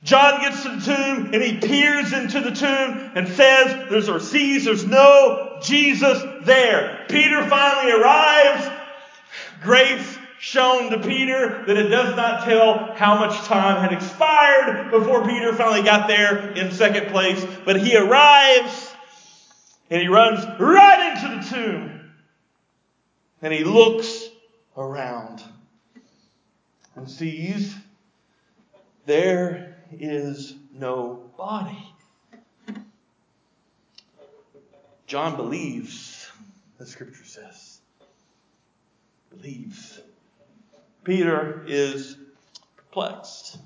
John 0.04 0.42
gets 0.42 0.62
to 0.64 0.70
the 0.70 0.86
tomb 0.86 1.34
and 1.34 1.42
he 1.42 1.58
peers 1.58 2.14
into 2.14 2.42
the 2.42 2.52
tomb 2.52 3.12
and 3.16 3.28
says, 3.28 3.90
there's 3.90 4.08
or 4.08 4.20
sees 4.20 4.66
there's 4.66 4.86
no 4.86 5.58
Jesus 5.64 6.22
there. 6.46 7.06
Peter 7.10 7.44
finally 7.50 7.92
arrives. 7.92 8.77
Grace 9.62 10.18
shown 10.40 10.92
to 10.92 11.00
Peter 11.00 11.64
that 11.66 11.78
it 11.78 11.90
does 11.90 12.16
not 12.16 12.44
tell 12.44 12.94
how 12.96 13.18
much 13.20 13.36
time 13.46 13.82
had 13.82 13.92
expired 13.92 14.92
before 14.92 15.26
Peter 15.26 15.54
finally 15.54 15.82
got 15.82 16.08
there 16.08 16.52
in 16.52 16.72
second 16.72 17.08
place. 17.12 17.46
But 17.66 17.82
he 17.82 17.98
arrives 17.98 18.94
and 19.90 20.02
he 20.02 20.08
runs 20.08 20.46
right 20.60 21.16
into 21.16 21.36
the 21.36 21.56
tomb 21.56 22.12
and 23.42 23.54
he 23.54 23.64
looks 23.64 24.30
around 24.76 25.44
and 26.96 27.10
sees 27.10 27.76
there 29.06 29.78
is 29.92 30.56
no 30.74 31.32
body. 31.38 31.94
John 35.08 35.38
believes, 35.38 36.30
the 36.78 36.86
scripture 36.86 37.24
says. 37.24 37.67
Believes. 39.42 40.00
Peter 41.04 41.64
is 41.68 42.18
perplexed. 42.76 43.58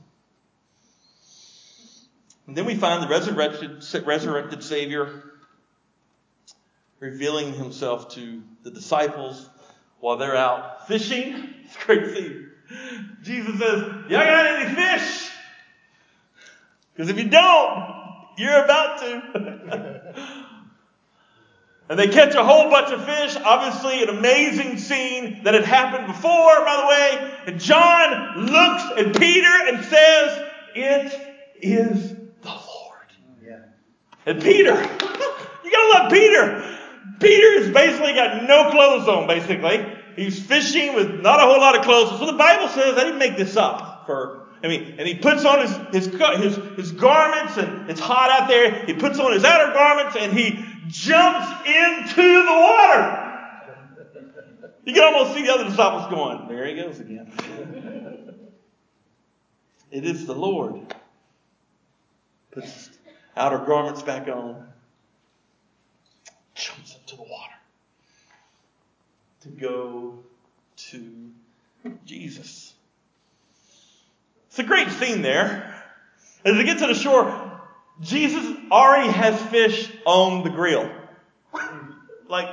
And 2.48 2.58
then 2.58 2.66
we 2.66 2.76
find 2.76 3.04
the 3.04 3.08
resurrected, 3.08 3.84
resurrected 4.06 4.64
Savior 4.64 5.32
revealing 7.00 7.54
himself 7.54 8.14
to 8.16 8.44
the 8.64 8.72
disciples 8.72 9.50
while 10.00 10.18
they're 10.18 10.36
out 10.36 10.88
fishing. 10.88 11.56
It's 11.64 11.86
to. 11.86 12.48
Jesus 13.22 13.58
says, 13.58 13.82
Y'all 14.10 14.26
got 14.26 14.46
any 14.46 14.76
fish? 14.76 15.32
Because 16.94 17.10
if 17.10 17.18
you 17.18 17.30
don't, 17.30 17.96
you're 18.38 18.66
about 18.66 19.00
to. 19.00 20.42
and 21.92 22.00
they 22.00 22.08
catch 22.08 22.36
a 22.36 22.44
whole 22.46 22.70
bunch 22.70 22.94
of 22.94 23.06
fish. 23.06 23.36
Obviously, 23.44 24.02
an 24.02 24.08
amazing 24.08 24.78
scene 24.78 25.44
that 25.44 25.54
had 25.54 25.66
happened 25.66 26.08
before, 26.08 26.64
by 26.64 26.78
the 26.78 26.88
way. 26.88 27.34
And 27.48 27.60
John 27.60 28.46
looks 28.46 28.84
at 28.98 29.20
Peter 29.20 29.52
and 29.68 29.84
says, 29.84 30.50
It 30.74 31.36
is 31.62 32.12
the 32.44 32.48
Lord. 32.48 33.08
Yeah. 33.46 33.58
And 34.26 34.42
Peter, 34.42 34.72
you 34.82 35.72
gotta 35.72 36.00
love 36.00 36.12
Peter. 36.14 36.78
Peter 37.20 37.62
has 37.62 37.74
basically 37.74 38.14
got 38.14 38.42
no 38.44 38.72
clothes 38.72 39.10
on, 39.10 39.28
basically. 39.28 39.86
He's 40.16 40.42
fishing 40.42 40.96
with 40.96 41.20
not 41.20 41.42
a 41.42 41.44
whole 41.44 41.60
lot 41.60 41.78
of 41.78 41.84
clothes. 41.84 42.18
So 42.20 42.26
the 42.26 42.38
Bible 42.38 42.70
says, 42.70 42.98
I 42.98 43.04
didn't 43.04 43.20
make 43.20 43.36
this 43.36 43.58
up 43.58 44.06
for, 44.06 44.48
I 44.64 44.70
mean, 44.70 44.96
and 44.98 45.06
he 45.06 45.16
puts 45.16 45.44
on 45.44 45.60
his, 45.60 46.06
his, 46.08 46.22
his, 46.38 46.56
his 46.78 46.92
garments 46.94 47.58
and 47.58 47.90
it's 47.90 48.00
hot 48.00 48.32
out 48.32 48.48
there. 48.48 48.86
He 48.86 48.94
puts 48.94 49.20
on 49.20 49.34
his 49.34 49.44
outer 49.44 49.74
garments 49.74 50.16
and 50.16 50.32
he 50.32 50.71
jumps 50.92 51.68
into 51.68 52.44
the 52.46 52.54
water. 52.54 53.28
You 54.84 54.94
can 54.94 55.04
almost 55.04 55.36
see 55.36 55.44
the 55.44 55.54
other 55.54 55.66
disciples 55.66 56.10
going, 56.10 56.48
there 56.48 56.66
he 56.66 56.76
goes 56.76 57.00
again. 57.00 57.32
it 59.92 60.06
is 60.06 60.26
the 60.26 60.36
Lord. 60.36 60.82
Puts 62.52 62.90
outer 63.38 63.60
garments 63.60 64.02
back 64.02 64.28
on. 64.28 64.68
Jumps 66.56 66.96
into 66.96 67.16
the 67.16 67.24
water 67.24 67.54
to 69.42 69.50
go 69.50 70.20
to 70.76 71.32
Jesus. 72.06 72.74
It's 74.50 74.60
a 74.60 74.64
great 74.64 74.90
scene 74.90 75.22
there. 75.22 75.84
As 76.44 76.56
they 76.56 76.64
get 76.64 76.80
to 76.80 76.88
the 76.88 76.96
shore, 76.96 77.41
Jesus 78.02 78.58
already 78.72 79.12
has 79.12 79.40
fish 79.44 79.92
on 80.06 80.44
the 80.44 80.50
grill. 80.50 80.90
like, 82.28 82.48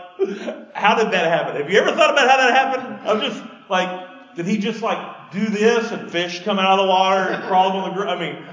how 0.75 0.97
did 0.97 1.13
that 1.13 1.27
happen? 1.27 1.57
Have 1.57 1.71
you 1.71 1.79
ever 1.81 1.93
thought 1.93 2.11
about 2.11 2.29
how 2.29 2.37
that 2.37 2.55
happened? 2.55 3.09
I'm 3.09 3.21
just 3.21 3.43
like, 3.71 4.37
did 4.37 4.47
he 4.47 4.59
just 4.59 4.83
like 4.83 5.33
do 5.33 5.47
this 5.47 5.91
and 5.91 6.11
fish 6.11 6.45
come 6.45 6.59
out 6.59 6.79
of 6.79 6.85
the 6.85 6.89
water 6.89 7.31
and 7.31 7.45
crawl 7.45 7.73
on 7.73 7.91
the 7.91 7.95
grill? 7.95 8.11
I 8.11 8.19
mean, 8.19 8.47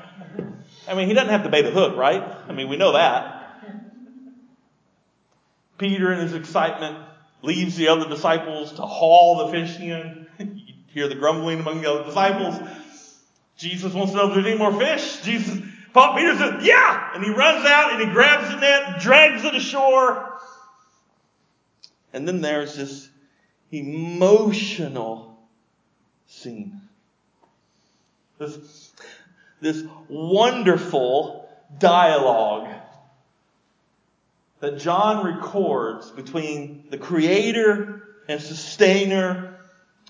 I 0.88 0.96
mean, 0.96 1.08
he 1.08 1.14
doesn't 1.14 1.30
have 1.30 1.44
to 1.44 1.50
bait 1.50 1.66
a 1.66 1.72
hook, 1.72 1.98
right? 1.98 2.24
I 2.48 2.54
mean, 2.54 2.70
we 2.70 2.78
know 2.78 2.94
that. 2.94 3.34
Peter 5.78 6.14
in 6.14 6.20
his 6.20 6.34
excitement 6.34 6.98
leaves 7.42 7.76
the 7.76 7.90
other 7.90 8.08
disciples 8.08 8.74
to 8.74 8.82
haul 8.84 9.46
the 9.46 9.52
fish 9.52 9.78
in. 9.80 10.28
you 10.40 10.74
hear 10.94 11.08
the 11.10 11.16
grumbling 11.16 11.60
among 11.60 11.82
the 11.82 11.92
other 11.92 12.06
disciples. 12.06 12.56
Jesus 13.58 13.94
wants 13.94 14.12
to 14.12 14.18
know 14.18 14.28
if 14.30 14.36
there's 14.36 14.46
any 14.46 14.58
more 14.58 14.78
fish. 14.78 15.22
Jesus, 15.22 15.60
Paul 15.96 16.18
Peter 16.18 16.36
says, 16.38 16.66
yeah! 16.66 17.12
And 17.16 17.24
he 17.24 17.32
runs 17.32 17.66
out 17.66 17.94
and 17.94 18.02
he 18.02 18.14
grabs 18.14 18.50
the 18.50 18.60
net, 18.60 19.00
drags 19.00 19.46
it 19.46 19.56
ashore. 19.56 20.38
And 22.12 22.28
then 22.28 22.42
there's 22.42 22.76
this 22.76 23.10
emotional 23.72 25.40
scene. 26.28 26.82
This, 28.38 28.92
this 29.62 29.86
wonderful 30.10 31.48
dialogue 31.80 32.68
that 34.60 34.80
John 34.80 35.26
records 35.26 36.12
between 36.12 36.88
the 36.90 36.98
creator 36.98 38.04
and 38.28 38.42
sustainer 38.42 39.62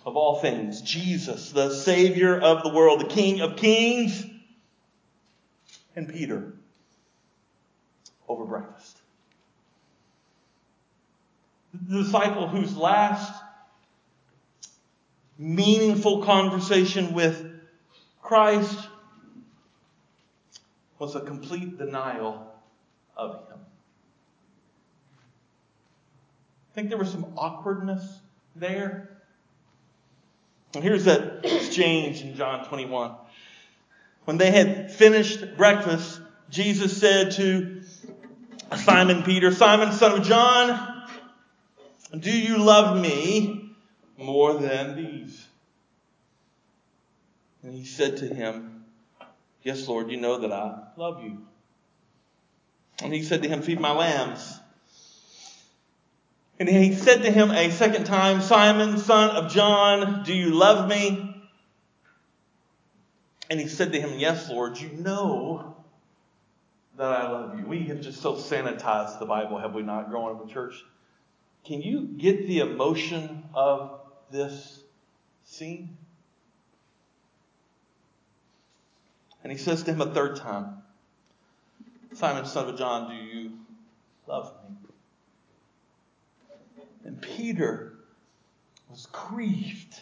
of 0.04 0.18
all 0.18 0.40
things, 0.40 0.82
Jesus, 0.82 1.52
the 1.52 1.70
Savior 1.70 2.40
of 2.40 2.64
the 2.64 2.70
world, 2.70 3.02
the 3.02 3.06
King 3.06 3.42
of 3.42 3.56
kings, 3.56 4.26
and 5.96 6.08
Peter 6.12 6.54
over 8.28 8.46
breakfast. 8.46 8.98
The 11.74 12.04
disciple 12.04 12.48
whose 12.48 12.76
last 12.76 13.34
meaningful 15.38 16.24
conversation 16.24 17.14
with 17.14 17.46
Christ 18.22 18.88
was 20.98 21.16
a 21.16 21.22
complete 21.22 21.78
denial 21.78 22.52
of 23.18 23.48
him. 23.50 23.60
I 26.72 26.76
think 26.76 26.90
there 26.90 26.98
was 26.98 27.12
some 27.12 27.26
awkwardness 27.38 28.20
there. 28.56 29.10
And 30.74 30.84
here's 30.84 31.06
that 31.06 31.46
exchange 31.46 32.22
in 32.22 32.36
John 32.36 32.68
21. 32.68 33.16
When 34.26 34.38
they 34.38 34.52
had 34.52 34.92
finished 34.92 35.56
breakfast, 35.56 36.20
Jesus 36.50 36.98
said 36.98 37.32
to 37.34 37.82
Simon 38.76 39.24
Peter, 39.24 39.52
Simon, 39.52 39.92
son 39.94 40.20
of 40.20 40.28
John, 40.28 41.08
do 42.20 42.32
you 42.32 42.58
love 42.58 43.00
me 43.00 43.72
more 44.18 44.54
than 44.56 44.96
these? 44.96 45.46
And 47.64 47.74
he 47.74 47.86
said 47.86 48.18
to 48.18 48.28
him, 48.28 48.86
Yes, 49.64 49.88
Lord, 49.88 50.12
you 50.12 50.18
know 50.18 50.40
that 50.40 50.52
I 50.52 50.84
love 50.98 51.24
you. 51.24 51.40
And 53.02 53.14
he 53.14 53.24
said 53.24 53.44
to 53.44 53.50
him, 53.50 53.62
Feed 53.62 53.80
my 53.80 53.92
lambs. 53.92 54.60
And 56.60 56.70
he 56.70 56.94
said 56.94 57.24
to 57.24 57.32
him 57.32 57.52
a 57.52 57.72
second 57.72 58.06
time, 58.06 58.42
Simon, 58.42 58.98
son 59.00 59.36
of 59.36 59.52
John, 59.52 60.24
do 60.24 60.34
you 60.34 60.52
love 60.52 60.88
me? 60.88 61.35
And 63.50 63.60
he 63.60 63.68
said 63.68 63.94
to 63.94 64.02
him, 64.02 64.20
Yes, 64.20 64.50
Lord, 64.50 64.80
you 64.80 64.90
know 64.90 65.76
that 66.98 67.12
I 67.12 67.32
love 67.32 67.60
you. 67.60 67.66
We 67.66 67.84
have 67.86 68.02
just 68.02 68.22
so 68.22 68.36
sanitized 68.36 69.20
the 69.20 69.26
Bible, 69.26 69.60
have 69.60 69.76
we 69.76 69.84
not, 69.84 70.10
growing 70.10 70.36
up 70.36 70.44
in 70.44 70.50
church? 70.50 70.84
Can 71.66 71.82
you 71.82 72.08
get 72.08 72.48
the 72.48 72.60
emotion 72.60 73.44
of 73.54 74.00
this 74.32 74.82
scene? 75.44 75.98
And 79.44 79.52
he 79.52 79.58
says 79.58 79.84
to 79.84 79.94
him 79.94 80.02
a 80.02 80.12
third 80.12 80.38
time, 80.38 80.78
Simon, 82.14 82.46
son 82.46 82.70
of 82.70 82.78
John, 82.78 83.10
do 83.10 83.16
you 83.16 83.52
love 84.26 84.54
me? 84.70 84.76
And 87.04 87.22
Peter 87.22 87.94
was 88.90 89.06
grieved. 89.12 90.00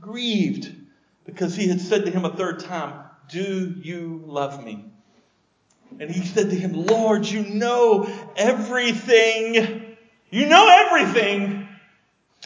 Grieved 0.00 0.74
because 1.24 1.56
he 1.56 1.68
had 1.68 1.80
said 1.80 2.04
to 2.04 2.10
him 2.10 2.24
a 2.24 2.34
third 2.34 2.60
time, 2.60 3.04
Do 3.30 3.74
you 3.82 4.22
love 4.26 4.64
me? 4.64 4.84
And 5.98 6.10
he 6.10 6.24
said 6.24 6.50
to 6.50 6.56
him, 6.56 6.86
Lord, 6.86 7.26
you 7.26 7.42
know 7.42 8.08
everything. 8.36 9.96
You 10.30 10.46
know 10.46 10.68
everything. 10.68 11.68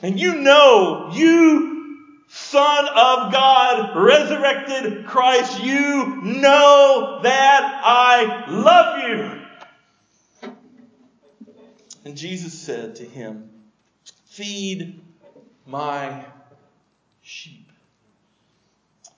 And 0.02 0.20
you 0.20 0.36
know, 0.36 1.10
you, 1.12 1.96
Son 2.28 2.86
of 2.86 3.32
God, 3.32 3.96
resurrected 3.96 5.06
Christ, 5.06 5.62
you 5.62 6.22
know 6.22 7.20
that 7.22 7.80
I 7.84 8.44
love 8.48 8.98
you. 9.08 10.50
And 12.04 12.16
Jesus 12.16 12.52
said 12.52 12.96
to 12.96 13.04
him, 13.04 13.50
Feed 14.26 15.00
my 15.66 16.24
sheep. 17.28 17.70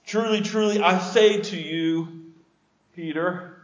Truly, 0.05 0.41
truly, 0.41 0.81
I 0.81 0.99
say 0.99 1.39
to 1.39 1.57
you, 1.57 2.33
Peter, 2.93 3.61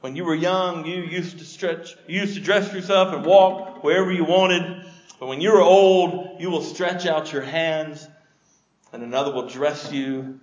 when 0.00 0.16
you 0.16 0.24
were 0.24 0.34
young, 0.34 0.86
you 0.86 1.02
used 1.02 1.38
to 1.40 1.44
stretch, 1.44 1.94
you 2.08 2.20
used 2.20 2.34
to 2.34 2.40
dress 2.40 2.72
yourself 2.72 3.12
and 3.12 3.26
walk 3.26 3.84
wherever 3.84 4.10
you 4.10 4.24
wanted. 4.24 4.86
But 5.20 5.26
when 5.26 5.42
you 5.42 5.52
are 5.52 5.60
old, 5.60 6.40
you 6.40 6.50
will 6.50 6.62
stretch 6.62 7.04
out 7.04 7.34
your 7.34 7.42
hands, 7.42 8.08
and 8.94 9.02
another 9.02 9.30
will 9.30 9.46
dress 9.46 9.92
you 9.92 10.40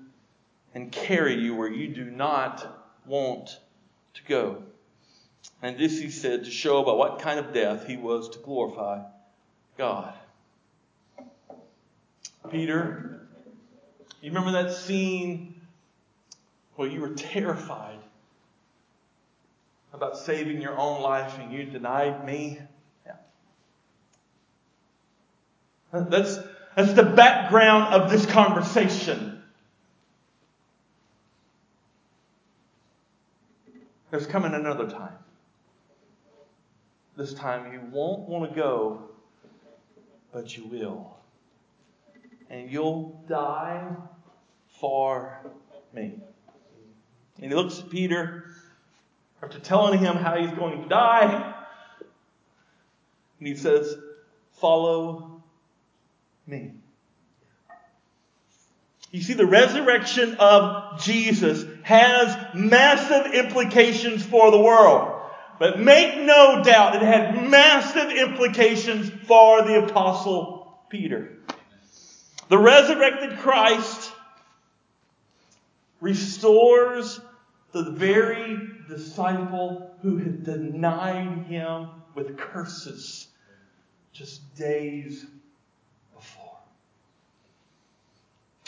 and 0.75 0.91
carry 0.91 1.33
you 1.33 1.55
where 1.55 1.71
you 1.71 1.87
do 1.87 2.05
not 2.05 2.87
want 3.07 3.57
to 4.13 4.21
go. 4.27 4.61
And 5.63 5.75
this 5.75 5.99
he 5.99 6.11
said 6.11 6.45
to 6.45 6.51
show 6.51 6.83
by 6.83 6.93
what 6.93 7.19
kind 7.19 7.39
of 7.39 7.51
death 7.51 7.87
he 7.87 7.97
was 7.97 8.29
to 8.29 8.39
glorify 8.39 9.01
God. 9.75 10.13
Peter, 12.51 13.18
you 14.21 14.31
remember 14.31 14.51
that 14.51 14.73
scene 14.73 15.61
where 16.75 16.87
you 16.87 17.01
were 17.01 17.13
terrified 17.13 17.99
about 19.93 20.17
saving 20.17 20.61
your 20.61 20.77
own 20.77 21.01
life 21.01 21.37
and 21.39 21.51
you 21.51 21.65
denied 21.65 22.25
me? 22.25 22.59
Yeah. 23.05 23.15
That's, 25.93 26.39
that's 26.75 26.93
the 26.93 27.03
background 27.03 27.93
of 27.93 28.09
this 28.09 28.25
conversation. 28.25 29.41
There's 34.11 34.27
coming 34.27 34.53
another 34.53 34.89
time 34.89 35.13
this 37.19 37.33
time 37.33 37.73
you 37.73 37.81
won't 37.91 38.29
want 38.29 38.49
to 38.49 38.55
go, 38.55 39.03
but 40.31 40.55
you 40.55 40.65
will. 40.65 41.18
And 42.49 42.71
you'll 42.71 43.23
die 43.27 43.95
for 44.79 45.39
me. 45.93 46.19
And 47.41 47.51
he 47.51 47.55
looks 47.55 47.79
at 47.79 47.89
Peter 47.89 48.45
after 49.41 49.59
telling 49.59 49.99
him 49.99 50.15
how 50.15 50.37
he's 50.37 50.51
going 50.51 50.81
to 50.81 50.89
die. 50.89 51.55
And 53.39 53.47
he 53.47 53.55
says, 53.55 53.95
Follow 54.59 55.41
me. 56.45 56.73
You 59.11 59.21
see, 59.21 59.33
the 59.33 59.45
resurrection 59.45 60.35
of 60.39 61.01
Jesus 61.01 61.65
has 61.83 62.37
massive 62.53 63.33
implications 63.33 64.23
for 64.23 64.51
the 64.51 64.59
world. 64.59 65.15
But 65.57 65.79
make 65.79 66.17
no 66.21 66.61
doubt, 66.63 66.95
it 66.95 67.01
had 67.01 67.49
massive 67.49 68.11
implications 68.11 69.09
for 69.25 69.63
the 69.63 69.85
apostle 69.85 70.79
Peter. 70.89 71.38
The 72.49 72.57
resurrected 72.57 73.37
Christ 73.37 74.11
restores 76.01 77.21
the 77.71 77.91
very 77.91 78.57
disciple 78.87 79.95
who 80.01 80.17
had 80.17 80.43
denied 80.43 81.45
him 81.45 81.89
with 82.15 82.37
curses 82.37 83.27
just 84.13 84.55
days 84.55 85.27
before. 86.15 86.57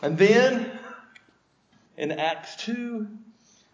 And 0.04 0.16
then 0.16 0.72
in 1.98 2.12
Acts 2.12 2.58
2, 2.58 3.08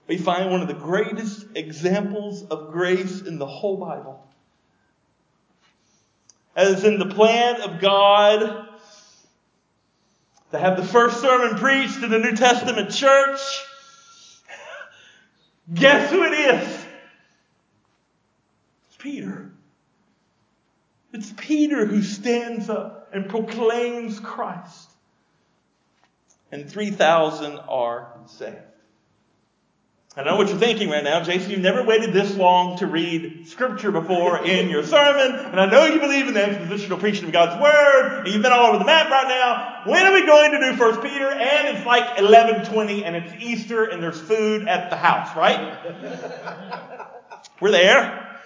we 0.08 0.17
find 0.17 0.50
one 0.50 0.62
of 0.62 0.70
the 0.70 0.74
greatest 0.74 1.48
examples 1.54 2.43
of 2.43 2.72
grace 2.72 3.22
in 3.22 3.39
the 3.39 3.46
whole 3.46 3.76
Bible. 3.76 4.26
As 6.56 6.86
in 6.86 6.98
the 6.98 7.13
plan 7.13 7.62
of 7.62 7.82
God 7.82 8.66
to 10.52 10.58
have 10.58 10.78
the 10.78 10.84
first 10.84 11.22
sermon 11.22 11.58
preached 11.58 12.04
in 12.04 12.10
the 12.10 12.20
New 12.20 12.36
Testament 12.36 12.92
church, 12.92 13.40
guess 15.74 16.12
who 16.12 16.24
it 16.24 16.34
is? 16.34 16.86
It's 18.88 18.98
Peter. 18.98 19.52
It's 21.14 21.34
Peter 21.36 21.86
who 21.86 22.02
stands 22.02 22.70
up 22.70 23.10
and 23.14 23.30
proclaims 23.30 24.20
Christ. 24.20 24.90
And 26.52 26.70
3,000 26.70 27.60
are 27.68 28.18
saved. 28.28 28.58
I 30.17 30.23
know 30.23 30.36
what 30.36 30.47
you're 30.47 30.58
thinking 30.58 30.89
right 30.89 31.03
now, 31.03 31.23
Jason. 31.23 31.51
You've 31.51 31.60
never 31.60 31.84
waited 31.84 32.12
this 32.12 32.36
long 32.36 32.80
to 32.80 32.88
read 32.88 33.47
scripture 33.47 33.91
before 33.91 34.43
in 34.43 34.67
your 34.67 34.82
sermon, 34.82 35.45
and 35.45 35.60
I 35.60 35.67
know 35.67 35.86
you 35.86 35.99
believe 35.99 36.27
in 36.27 36.34
the 36.34 36.39
expositional 36.39 36.99
preaching 36.99 37.25
of 37.25 37.32
God's 37.32 37.62
word, 37.62 38.23
and 38.23 38.34
you've 38.34 38.41
been 38.41 38.51
all 38.51 38.65
over 38.65 38.80
the 38.80 38.86
map 38.86 39.12
right 39.12 39.27
now. 39.27 39.84
When 39.86 40.03
are 40.08 40.13
we 40.13 40.25
going 40.25 40.53
to 40.53 40.71
do 40.71 40.75
First 40.75 41.03
Peter? 41.03 41.30
And 41.30 41.77
it's 41.77 41.86
like 41.86 42.17
11:20, 42.17 43.03
and 43.03 43.15
it's 43.15 43.32
Easter, 43.43 43.84
and 43.84 44.01
there's 44.01 44.19
food 44.19 44.67
at 44.67 44.89
the 44.89 44.95
house, 44.95 45.38
right? 45.38 45.77
We're 47.62 47.69
there. 47.69 48.39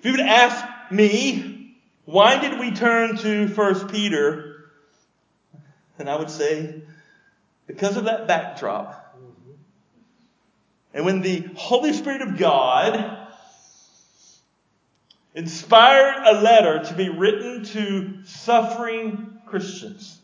If 0.00 0.06
you 0.06 0.10
would 0.10 0.20
ask 0.20 0.64
me, 0.90 1.76
Why 2.04 2.40
did 2.40 2.58
we 2.58 2.72
turn 2.72 3.16
to 3.18 3.46
First 3.46 3.86
Peter? 3.88 4.72
And 6.00 6.10
I 6.10 6.16
would 6.16 6.30
say, 6.30 6.82
because 7.68 7.96
of 7.96 8.06
that 8.06 8.26
backdrop. 8.26 9.07
And 10.98 11.04
when 11.04 11.20
the 11.20 11.48
Holy 11.54 11.92
Spirit 11.92 12.22
of 12.22 12.36
God 12.38 13.28
inspired 15.32 16.24
a 16.26 16.40
letter 16.40 16.82
to 16.86 16.94
be 16.94 17.08
written 17.08 17.62
to 17.66 18.24
suffering 18.24 19.38
Christians, 19.46 20.18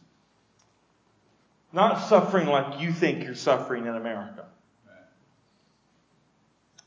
not 1.72 2.08
suffering 2.08 2.48
like 2.48 2.80
you 2.80 2.92
think 2.92 3.22
you're 3.22 3.36
suffering 3.36 3.86
in 3.86 3.94
America, 3.94 4.46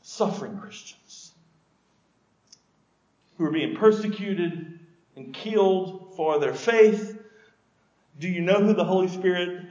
suffering 0.02 0.58
Christians 0.58 1.32
who 3.38 3.46
are 3.46 3.52
being 3.52 3.74
persecuted 3.74 4.80
and 5.16 5.32
killed 5.32 6.12
for 6.14 6.38
their 6.40 6.52
faith. 6.52 7.18
Do 8.20 8.28
you 8.28 8.42
know 8.42 8.60
who 8.62 8.74
the 8.74 8.84
Holy 8.84 9.08
Spirit 9.08 9.64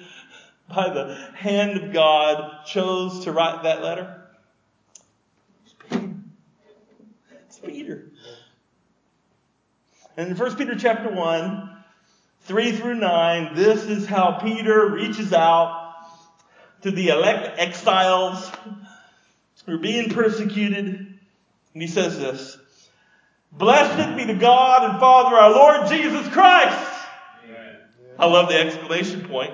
by 0.68 0.90
the 0.90 1.16
hand 1.36 1.78
of 1.78 1.94
God 1.94 2.66
chose 2.66 3.24
to 3.24 3.32
write 3.32 3.64
that 3.64 3.82
letter? 3.82 4.22
It's 5.66 5.76
Peter. 5.90 6.14
It's 7.46 7.60
Peter. 7.60 8.12
And 10.18 10.32
in 10.32 10.38
1 10.38 10.56
Peter 10.56 10.76
chapter 10.76 11.10
1, 11.10 11.84
3 12.42 12.72
through 12.72 12.96
9, 12.96 13.56
this 13.56 13.84
is 13.84 14.06
how 14.08 14.40
Peter 14.42 14.90
reaches 14.90 15.32
out 15.32 15.94
to 16.82 16.92
the 16.92 17.10
elect 17.10 17.60
exiles 17.60 18.52
who 19.66 19.76
are 19.76 19.78
being 19.78 20.10
persecuted. 20.10 20.86
And 20.86 21.82
he 21.82 21.88
says 21.88 22.18
this 22.18 22.58
Blessed 23.52 24.18
be 24.18 24.26
the 24.26 24.34
God 24.34 24.90
and 24.90 25.00
Father 25.00 25.36
our 25.36 25.52
Lord 25.52 25.90
Jesus 25.90 26.28
Christ. 26.30 26.94
Amen. 27.46 27.78
I 28.18 28.26
love 28.26 28.50
the 28.50 28.58
exclamation 28.58 29.28
point. 29.28 29.54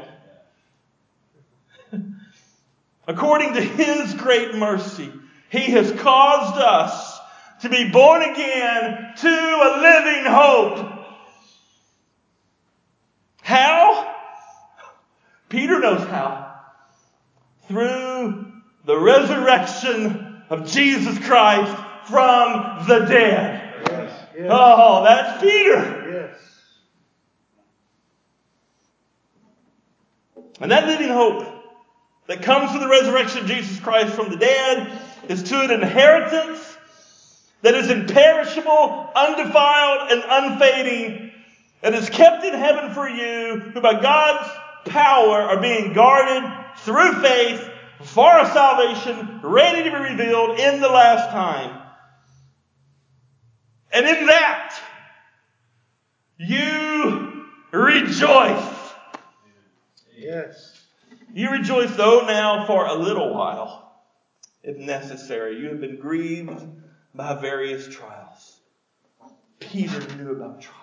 According 3.08 3.54
to 3.56 3.62
his 3.62 4.14
great 4.14 4.56
mercy, 4.56 5.12
he 5.50 5.72
has 5.72 5.92
caused 5.92 6.56
us 6.56 7.20
to 7.62 7.70
be 7.70 7.90
born 7.90 8.22
again 8.22 9.14
to 9.18 9.28
a 9.28 9.70
living 9.82 10.26
hope. 10.26 10.90
How? 13.42 14.16
Peter 15.50 15.80
knows 15.80 16.08
how. 16.08 16.56
Through 17.68 18.52
the 18.86 18.98
resurrection 18.98 20.44
of 20.50 20.70
Jesus 20.70 21.20
Christ 21.20 21.76
from 22.10 22.88
the 22.88 23.00
dead. 23.06 23.86
Yes, 23.90 24.28
yes. 24.36 24.48
Oh, 24.50 25.04
that's 25.04 25.42
Peter. 25.42 26.12
Yes. 26.12 26.40
And 30.60 30.72
that 30.72 30.88
living 30.88 31.10
hope 31.10 31.63
that 32.28 32.42
comes 32.42 32.72
from 32.72 32.80
the 32.80 32.88
resurrection 32.88 33.40
of 33.40 33.48
Jesus 33.48 33.80
Christ 33.80 34.14
from 34.14 34.30
the 34.30 34.38
dead 34.38 35.02
is 35.28 35.44
to 35.44 35.60
an 35.62 35.72
inheritance 35.72 36.78
that 37.62 37.76
is 37.76 37.90
imperishable, 37.90 39.10
undefiled, 39.16 40.12
and 40.12 40.24
unfading, 40.28 41.32
that 41.82 41.94
is 41.94 42.10
kept 42.10 42.44
in 42.44 42.54
heaven 42.54 42.94
for 42.94 43.08
you, 43.08 43.60
who 43.74 43.82
by 43.82 44.00
God's 44.00 44.50
power 44.86 45.42
are 45.42 45.62
being 45.62 45.94
guarded 45.94 46.44
through 46.80 47.22
faith 47.22 47.70
for 48.02 48.26
our 48.26 48.52
salvation, 48.52 49.40
ready 49.42 49.84
to 49.84 49.92
be 49.92 50.12
revealed 50.12 50.60
in 50.60 50.82
the 50.82 50.90
last 50.90 51.30
time. 51.32 51.82
And 53.92 54.06
in 54.08 54.26
that, 54.26 54.78
you 56.38 57.46
rejoice. 57.72 58.94
Yes. 60.18 60.73
You 61.36 61.50
rejoice, 61.50 61.96
though, 61.96 62.28
now 62.28 62.68
for 62.68 62.86
a 62.86 62.94
little 62.94 63.34
while, 63.34 64.04
if 64.62 64.78
necessary. 64.78 65.60
You 65.60 65.70
have 65.70 65.82
been 65.82 65.98
grieved 65.98 66.64
by 67.16 67.34
various 67.34 67.88
trials. 67.88 68.60
Peter 69.60 70.16
knew 70.16 70.32
about 70.32 70.62
trials. 70.62 70.83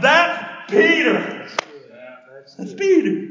That's 0.00 0.70
Peter. 0.70 1.48
That's 2.58 2.74
Peter. 2.74 3.28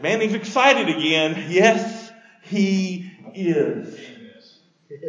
Man, 0.00 0.20
he's 0.20 0.34
excited 0.34 0.88
again. 0.88 1.46
Yes, 1.48 2.10
he 2.42 3.10
is. 3.34 3.98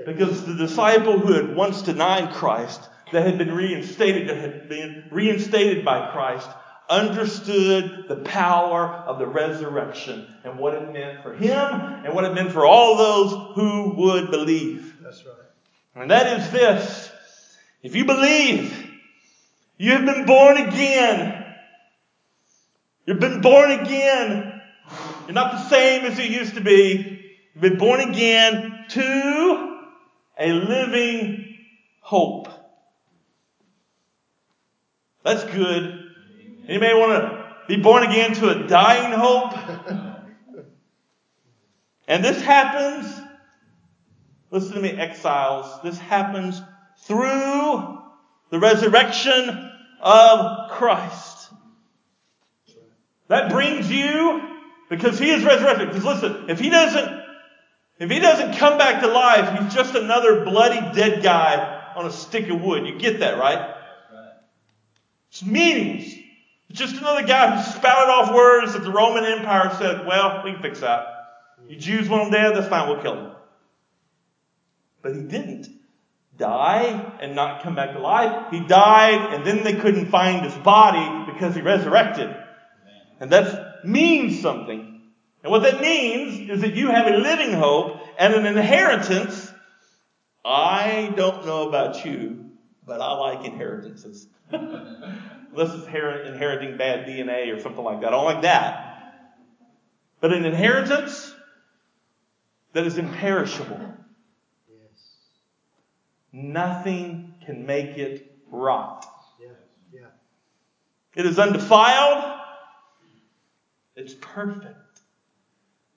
Because 0.06 0.46
the 0.46 0.56
disciple 0.56 1.20
who 1.20 1.34
had 1.34 1.56
once 1.56 1.82
denied 1.82 2.34
Christ, 2.34 2.82
that 3.12 3.26
had 3.26 3.38
been 3.38 3.54
reinstated, 3.54 4.30
that 4.30 4.38
had 4.38 4.70
been 4.70 5.06
reinstated 5.12 5.84
by 5.84 6.12
Christ, 6.12 6.50
understood 6.88 8.06
the 8.08 8.18
power 8.18 8.88
of 8.88 9.18
the 9.18 9.26
resurrection 9.26 10.28
and 10.44 10.60
what 10.60 10.76
it 10.76 10.94
meant 10.94 11.24
for 11.24 11.34
him 11.34 11.56
and 11.56 12.14
what 12.14 12.26
it 12.26 12.34
meant 12.34 12.52
for 12.52 12.66
all 12.66 12.98
those 12.98 13.56
who 13.56 13.96
would 13.98 14.30
believe. 14.30 14.96
That's 15.02 15.26
right. 15.26 15.36
And 15.96 16.12
that 16.12 16.40
is 16.40 16.52
this 16.52 17.05
if 17.86 17.96
you 17.96 18.04
believe, 18.04 18.84
you 19.78 19.92
have 19.92 20.06
been 20.06 20.26
born 20.26 20.58
again. 20.58 21.46
You've 23.06 23.20
been 23.20 23.42
born 23.42 23.70
again. 23.70 24.60
You're 25.28 25.36
not 25.36 25.52
the 25.52 25.70
same 25.70 26.04
as 26.06 26.18
you 26.18 26.26
used 26.26 26.56
to 26.56 26.62
be. 26.62 27.22
You've 27.54 27.62
been 27.62 27.78
born 27.78 28.00
again 28.00 28.86
to 28.90 29.78
a 30.40 30.52
living 30.52 31.60
hope. 32.00 32.48
That's 35.24 35.44
good. 35.44 36.10
Anybody 36.68 36.94
want 36.96 37.22
to 37.22 37.56
be 37.68 37.78
born 37.78 38.02
again 38.02 38.34
to 38.34 38.50
a 38.50 38.68
dying 38.68 39.14
hope? 39.14 39.54
and 42.08 42.26
this 42.26 42.42
happens, 42.42 43.16
listen 44.50 44.74
to 44.74 44.82
me, 44.82 44.90
exiles, 44.90 45.84
this 45.84 46.00
happens 46.00 46.64
through 46.98 48.00
the 48.50 48.60
resurrection 48.60 49.72
of 50.00 50.72
Christ. 50.72 51.50
That 53.28 53.52
brings 53.52 53.92
you, 53.92 54.42
because 54.90 55.18
He 55.18 55.30
is 55.32 55.44
resurrected. 55.44 55.90
Because 55.90 56.06
listen, 56.06 56.50
if 56.50 56.60
He 56.60 56.70
doesn't, 56.70 57.24
if 58.00 58.10
He 58.10 58.20
doesn't 58.20 58.56
come 58.56 58.78
back 58.78 59.02
to 59.02 59.08
life, 59.08 59.60
He's 59.60 59.74
just 59.74 59.96
another 59.96 60.44
bloody 60.46 60.82
dead 60.94 61.24
guy 61.24 61.94
on 61.96 62.06
a 62.06 62.12
stick 62.12 62.50
of 62.50 62.62
wood. 62.62 62.86
You 62.86 62.98
get 62.98 63.20
that, 63.20 63.40
right? 63.40 63.74
It's 65.30 65.44
meaningless. 65.44 66.14
It's 66.70 66.80
just 66.80 66.96
another 66.98 67.26
guy 67.26 67.56
who 67.56 67.72
spouted 67.72 68.10
off 68.10 68.34
words 68.34 68.74
that 68.74 68.84
the 68.84 68.92
Roman 68.92 69.26
Empire 69.26 69.74
said, 69.78 70.06
well, 70.06 70.42
we 70.44 70.54
can 70.54 70.62
fix 70.62 70.82
that. 70.82 71.08
You 71.68 71.78
Jews 71.78 72.08
want 72.08 72.26
him 72.26 72.32
dead, 72.32 72.56
that's 72.56 72.68
fine, 72.68 72.88
we'll 72.88 73.02
kill 73.02 73.16
him. 73.16 73.32
But 75.02 75.16
he 75.16 75.22
didn't 75.22 75.75
die 76.38 77.18
and 77.20 77.36
not 77.36 77.64
come 77.64 77.76
back 77.76 77.94
to 77.94 78.00
life. 78.00 78.52
He 78.52 78.60
died 78.60 79.34
and 79.34 79.46
then 79.46 79.64
they 79.64 79.76
couldn't 79.76 80.08
find 80.08 80.46
his 80.46 80.56
body 80.56 81.32
because 81.32 81.56
he 81.56 81.62
resurrected. 81.62 82.36
And 83.20 83.32
that 83.32 83.86
means 83.86 84.42
something. 84.42 85.02
And 85.44 85.52
what 85.52 85.64
that 85.64 85.82
means 85.82 86.50
is 86.50 86.62
that 86.62 86.76
you 86.76 86.88
have 86.88 87.08
a 87.08 87.18
living 87.18 87.54
hope 87.54 88.02
and 88.18 88.34
an 88.34 88.46
inheritance. 88.46 89.52
I 90.44 91.14
don't 91.16 91.46
know 91.46 91.68
about 91.68 92.06
you, 92.06 92.52
but 92.86 93.00
I 93.00 93.14
like 93.14 93.46
inheritances. 93.46 94.28
Unless 94.52 95.74
it's 95.74 95.88
inheriting 95.88 96.78
bad 96.78 97.08
DNA 97.08 97.56
or 97.56 97.60
something 97.62 97.84
like 97.84 98.02
that. 98.02 98.08
I 98.08 98.12
don't 98.12 98.26
like 98.26 98.42
that. 98.42 99.14
But 100.20 100.34
an 100.34 100.46
inheritance 100.46 101.34
that 102.74 102.86
is 102.86 102.98
imperishable 102.98 103.80
Nothing 106.38 107.34
can 107.46 107.66
make 107.66 107.98
it 107.98 108.30
rot. 108.52 109.06
Yeah, 109.42 109.48
yeah. 109.94 110.08
It 111.16 111.26
is 111.26 111.40
undefiled. 111.40 112.42
It's 113.96 114.16
perfect. 114.16 115.00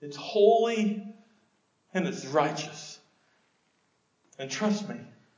It's 0.00 0.16
holy 0.16 1.04
and 1.92 2.06
it's 2.06 2.24
righteous. 2.26 3.00
And 4.38 4.48
trust 4.48 4.88
me, 4.88 4.94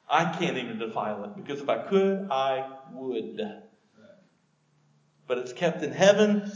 I 0.07 0.37
can't 0.37 0.59
even 0.59 0.79
defile 0.79 1.25
it 1.25 1.35
because 1.35 1.63
if 1.63 1.71
I 1.71 1.79
could, 1.79 2.29
I 2.31 2.71
would. 2.93 3.41
But 5.27 5.39
it's 5.39 5.55
kept 5.55 5.83
in 5.83 5.93
heaven, 5.93 6.53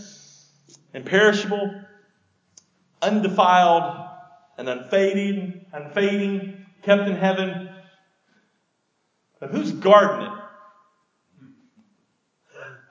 imperishable, 0.93 1.81
undefiled, 3.01 4.07
and 4.59 4.69
unfading, 4.69 5.65
unfading, 5.73 6.67
kept 6.83 7.09
in 7.09 7.17
heaven. 7.17 7.64
But 9.45 9.51
who's 9.51 9.73
guarding 9.73 10.27
it? 10.27 10.33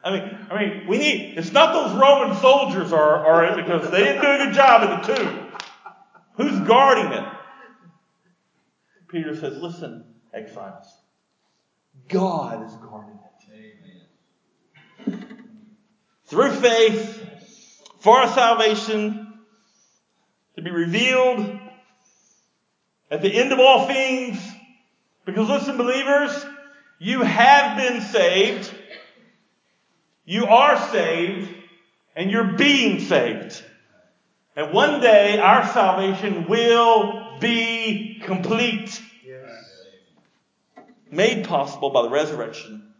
I 0.03 0.11
mean, 0.11 0.37
I 0.51 0.59
mean, 0.59 0.87
we 0.87 0.99
need, 0.99 1.35
it's 1.35 1.51
not 1.51 1.73
those 1.73 1.99
Roman 1.99 2.35
soldiers 2.35 2.93
are, 2.93 3.25
are 3.25 3.45
it 3.45 3.55
because 3.55 3.89
they 3.89 4.03
didn't 4.03 4.21
do 4.21 4.29
a 4.29 4.37
good 4.37 4.53
job 4.53 4.83
in 4.83 4.89
the 4.89 5.15
tomb. 5.15 5.47
Who's 6.35 6.59
guarding 6.67 7.11
it? 7.11 7.27
Peter 9.07 9.35
says, 9.35 9.59
listen, 9.63 10.05
exiles. 10.31 10.85
God 12.07 12.63
is 12.67 12.75
guarding 12.75 13.17
it. 13.49 14.05
Amen. 15.07 15.25
Through 16.25 16.51
faith, 16.51 17.89
for 17.99 18.19
our 18.19 18.27
salvation, 18.27 19.39
to 20.55 20.61
be 20.61 20.69
revealed 20.69 21.59
at 23.09 23.23
the 23.23 23.33
end 23.33 23.51
of 23.51 23.59
all 23.59 23.87
things. 23.87 24.52
Because 25.25 25.49
listen, 25.49 25.77
believers, 25.77 26.45
you 26.99 27.21
have 27.21 27.77
been 27.77 28.01
saved 28.01 28.73
you 30.25 30.45
are 30.45 30.77
saved 30.91 31.53
and 32.15 32.31
you're 32.31 32.53
being 32.53 33.01
saved. 33.01 33.61
And 34.55 34.71
one 34.71 35.01
day 35.01 35.37
our 35.37 35.67
salvation 35.67 36.47
will 36.47 37.37
be 37.39 38.21
complete. 38.23 39.01
Yes. 39.25 39.49
Made 41.11 41.45
possible 41.45 41.89
by 41.89 42.03
the 42.03 42.09
resurrection 42.09 42.93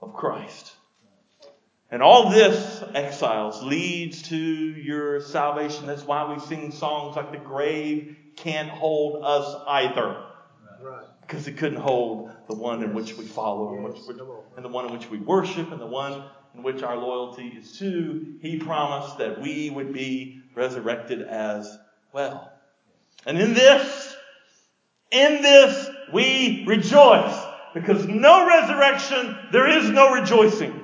of 0.00 0.14
Christ. 0.14 0.72
And 1.88 2.02
all 2.02 2.30
this, 2.30 2.82
exiles, 2.94 3.62
leads 3.62 4.22
to 4.22 4.36
your 4.36 5.20
salvation. 5.20 5.86
That's 5.86 6.02
why 6.02 6.32
we 6.32 6.40
sing 6.40 6.72
songs 6.72 7.14
like 7.14 7.30
the 7.30 7.38
grave 7.38 8.16
can't 8.34 8.68
hold 8.68 9.22
us 9.24 9.54
either. 9.68 10.24
Right. 10.80 11.04
Because 11.22 11.48
it 11.48 11.56
couldn't 11.56 11.80
hold 11.80 12.30
the 12.48 12.54
one 12.54 12.82
in 12.82 12.94
which 12.94 13.16
we 13.16 13.24
follow, 13.24 13.72
yes. 13.72 13.78
and, 13.78 13.94
which, 13.94 14.02
which, 14.06 14.28
and 14.56 14.64
the 14.64 14.68
one 14.68 14.86
in 14.86 14.92
which 14.92 15.10
we 15.10 15.18
worship, 15.18 15.72
and 15.72 15.80
the 15.80 15.86
one 15.86 16.24
in 16.54 16.62
which 16.62 16.82
our 16.82 16.96
loyalty 16.96 17.48
is 17.48 17.78
to, 17.78 18.36
he 18.40 18.58
promised 18.58 19.18
that 19.18 19.40
we 19.40 19.70
would 19.70 19.92
be 19.92 20.42
resurrected 20.54 21.22
as 21.22 21.76
well. 22.12 22.52
And 23.26 23.38
in 23.38 23.54
this, 23.54 24.16
in 25.10 25.42
this, 25.42 25.88
we 26.12 26.64
rejoice. 26.66 27.36
Because 27.74 28.06
no 28.06 28.46
resurrection, 28.46 29.36
there 29.52 29.68
is 29.68 29.90
no 29.90 30.14
rejoicing. 30.14 30.82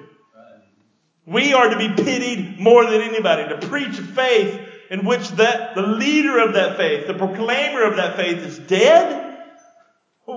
We 1.24 1.54
are 1.54 1.70
to 1.70 1.78
be 1.78 1.88
pitied 1.88 2.58
more 2.58 2.84
than 2.84 3.00
anybody, 3.00 3.48
to 3.48 3.66
preach 3.68 3.98
a 3.98 4.02
faith 4.02 4.60
in 4.90 5.06
which 5.06 5.28
that, 5.30 5.74
the 5.74 5.82
leader 5.82 6.38
of 6.38 6.54
that 6.54 6.76
faith, 6.76 7.06
the 7.06 7.14
proclaimer 7.14 7.82
of 7.84 7.96
that 7.96 8.16
faith 8.16 8.38
is 8.38 8.58
dead. 8.58 9.31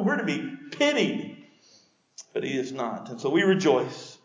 We're 0.03 0.17
to 0.17 0.23
be 0.23 0.55
pitied. 0.71 1.37
But 2.33 2.43
he 2.43 2.57
is 2.57 2.71
not. 2.71 3.09
And 3.09 3.19
so 3.19 3.29
we 3.29 3.43
rejoice. 3.43 4.17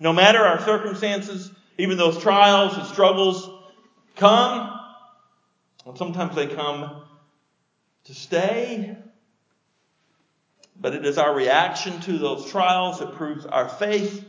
No 0.00 0.12
matter 0.12 0.38
our 0.38 0.60
circumstances, 0.60 1.50
even 1.78 1.96
those 1.96 2.18
trials 2.22 2.76
and 2.76 2.86
struggles 2.86 3.48
come, 4.16 4.78
and 5.86 5.96
sometimes 5.96 6.34
they 6.34 6.46
come 6.46 7.02
to 8.04 8.14
stay, 8.14 8.96
but 10.80 10.94
it 10.94 11.04
is 11.04 11.18
our 11.18 11.34
reaction 11.34 12.00
to 12.02 12.18
those 12.18 12.50
trials 12.50 13.00
that 13.00 13.14
proves 13.14 13.46
our 13.46 13.68
faith. 13.68 14.24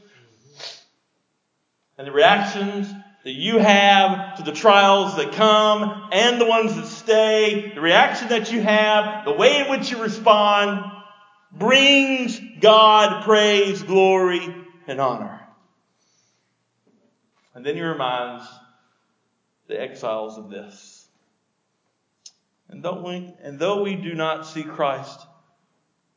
And 1.98 2.08
the 2.08 2.12
reactions 2.12 2.88
that 3.24 3.32
you 3.32 3.58
have 3.58 4.38
to 4.38 4.44
the 4.44 4.54
trials 4.54 5.18
that 5.18 5.34
come 5.34 6.10
and 6.12 6.40
the 6.40 6.46
ones 6.46 6.76
that 6.76 6.86
stay, 6.86 7.74
the 7.76 7.82
reaction 7.82 8.30
that 8.30 8.52
you 8.52 8.62
have, 8.62 9.26
the 9.26 9.34
way 9.34 9.60
in 9.60 9.70
which 9.70 9.92
you 9.92 10.02
respond, 10.02 10.92
brings 11.52 12.40
God 12.62 13.24
praise, 13.24 13.84
glory, 13.84 14.56
and 14.88 15.02
honor. 15.02 15.42
And 17.54 17.66
then 17.66 17.76
he 17.76 17.82
reminds 17.82 18.48
the 19.68 19.80
exiles 19.80 20.38
of 20.38 20.50
this. 20.50 21.08
And 22.70 22.84
though 22.84 23.04
we, 23.04 23.34
and 23.42 23.60
though 23.60 23.84
we 23.84 23.96
do 23.96 24.14
not 24.14 24.46
see 24.46 24.64
Christ 24.64 25.20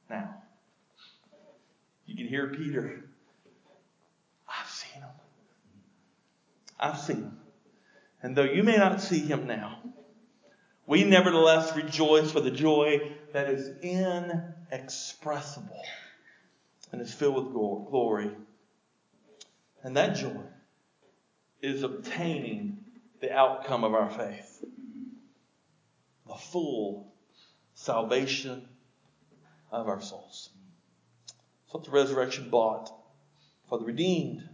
now, 0.09 0.35
you 2.07 2.15
can 2.15 2.29
hear 2.29 2.49
Peter. 2.49 3.05
I've 4.49 4.69
seen 4.69 5.01
him. 5.01 5.09
I've 6.83 6.99
seen 6.99 7.17
him. 7.17 7.39
And 8.23 8.37
though 8.37 8.43
you 8.43 8.63
may 8.63 8.77
not 8.77 9.01
see 9.01 9.21
him 9.21 9.47
now, 9.47 9.79
we 10.87 11.05
nevertheless 11.05 11.75
rejoice 11.77 12.35
with 12.35 12.47
a 12.47 12.51
joy 12.51 13.17
that 13.33 13.49
is 13.49 13.71
inexpressible 13.83 15.83
and 16.91 17.01
is 17.01 17.15
filled 17.15 17.37
with 17.37 17.55
glory. 17.55 18.31
And 19.83 19.97
that 19.97 20.17
joy 20.17 20.43
is 21.61 21.83
obtaining 21.83 22.79
the 23.21 23.33
outcome 23.33 23.85
of 23.85 23.95
our 23.95 24.11
faith 24.11 24.63
the 26.33 26.39
full 26.39 27.13
salvation 27.75 28.67
of 29.71 29.89
our 29.89 30.01
souls. 30.01 30.51
That's 31.27 31.75
what 31.75 31.85
the 31.85 31.91
resurrection 31.91 32.49
bought 32.49 32.91
for 33.69 33.79
the 33.79 33.85
redeemed. 33.85 34.49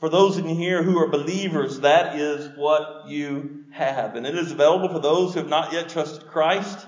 For 0.00 0.08
those 0.08 0.38
in 0.38 0.46
here 0.46 0.82
who 0.82 0.98
are 0.98 1.08
believers, 1.08 1.80
that 1.80 2.16
is 2.16 2.56
what 2.56 3.08
you 3.08 3.64
have. 3.72 4.14
And 4.14 4.26
it 4.26 4.36
is 4.36 4.52
available 4.52 4.88
for 4.88 5.00
those 5.00 5.34
who 5.34 5.40
have 5.40 5.48
not 5.48 5.72
yet 5.72 5.88
trusted 5.88 6.28
Christ. 6.28 6.86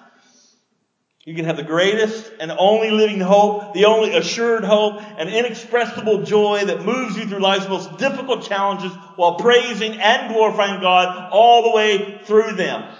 You 1.25 1.35
can 1.35 1.45
have 1.45 1.57
the 1.57 1.63
greatest 1.63 2.33
and 2.41 2.51
only 2.51 2.91
living 2.91 3.21
hope, 3.21 3.75
the 3.75 3.85
only 3.85 4.17
assured 4.17 4.65
hope, 4.65 5.03
and 5.19 5.29
inexpressible 5.29 6.23
joy 6.23 6.65
that 6.65 6.85
moves 6.85 7.17
you 7.17 7.27
through 7.27 7.41
life's 7.41 7.69
most 7.69 7.99
difficult 7.99 8.43
challenges 8.43 8.93
while 9.17 9.35
praising 9.35 9.93
and 10.01 10.33
glorifying 10.33 10.81
God 10.81 11.31
all 11.31 11.65
the 11.65 11.77
way 11.77 12.21
through 12.25 12.53
them. 12.53 12.91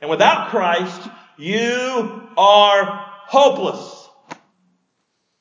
And 0.00 0.10
without 0.10 0.48
Christ, 0.48 1.08
you 1.38 2.28
are 2.36 3.06
hopeless. 3.26 4.08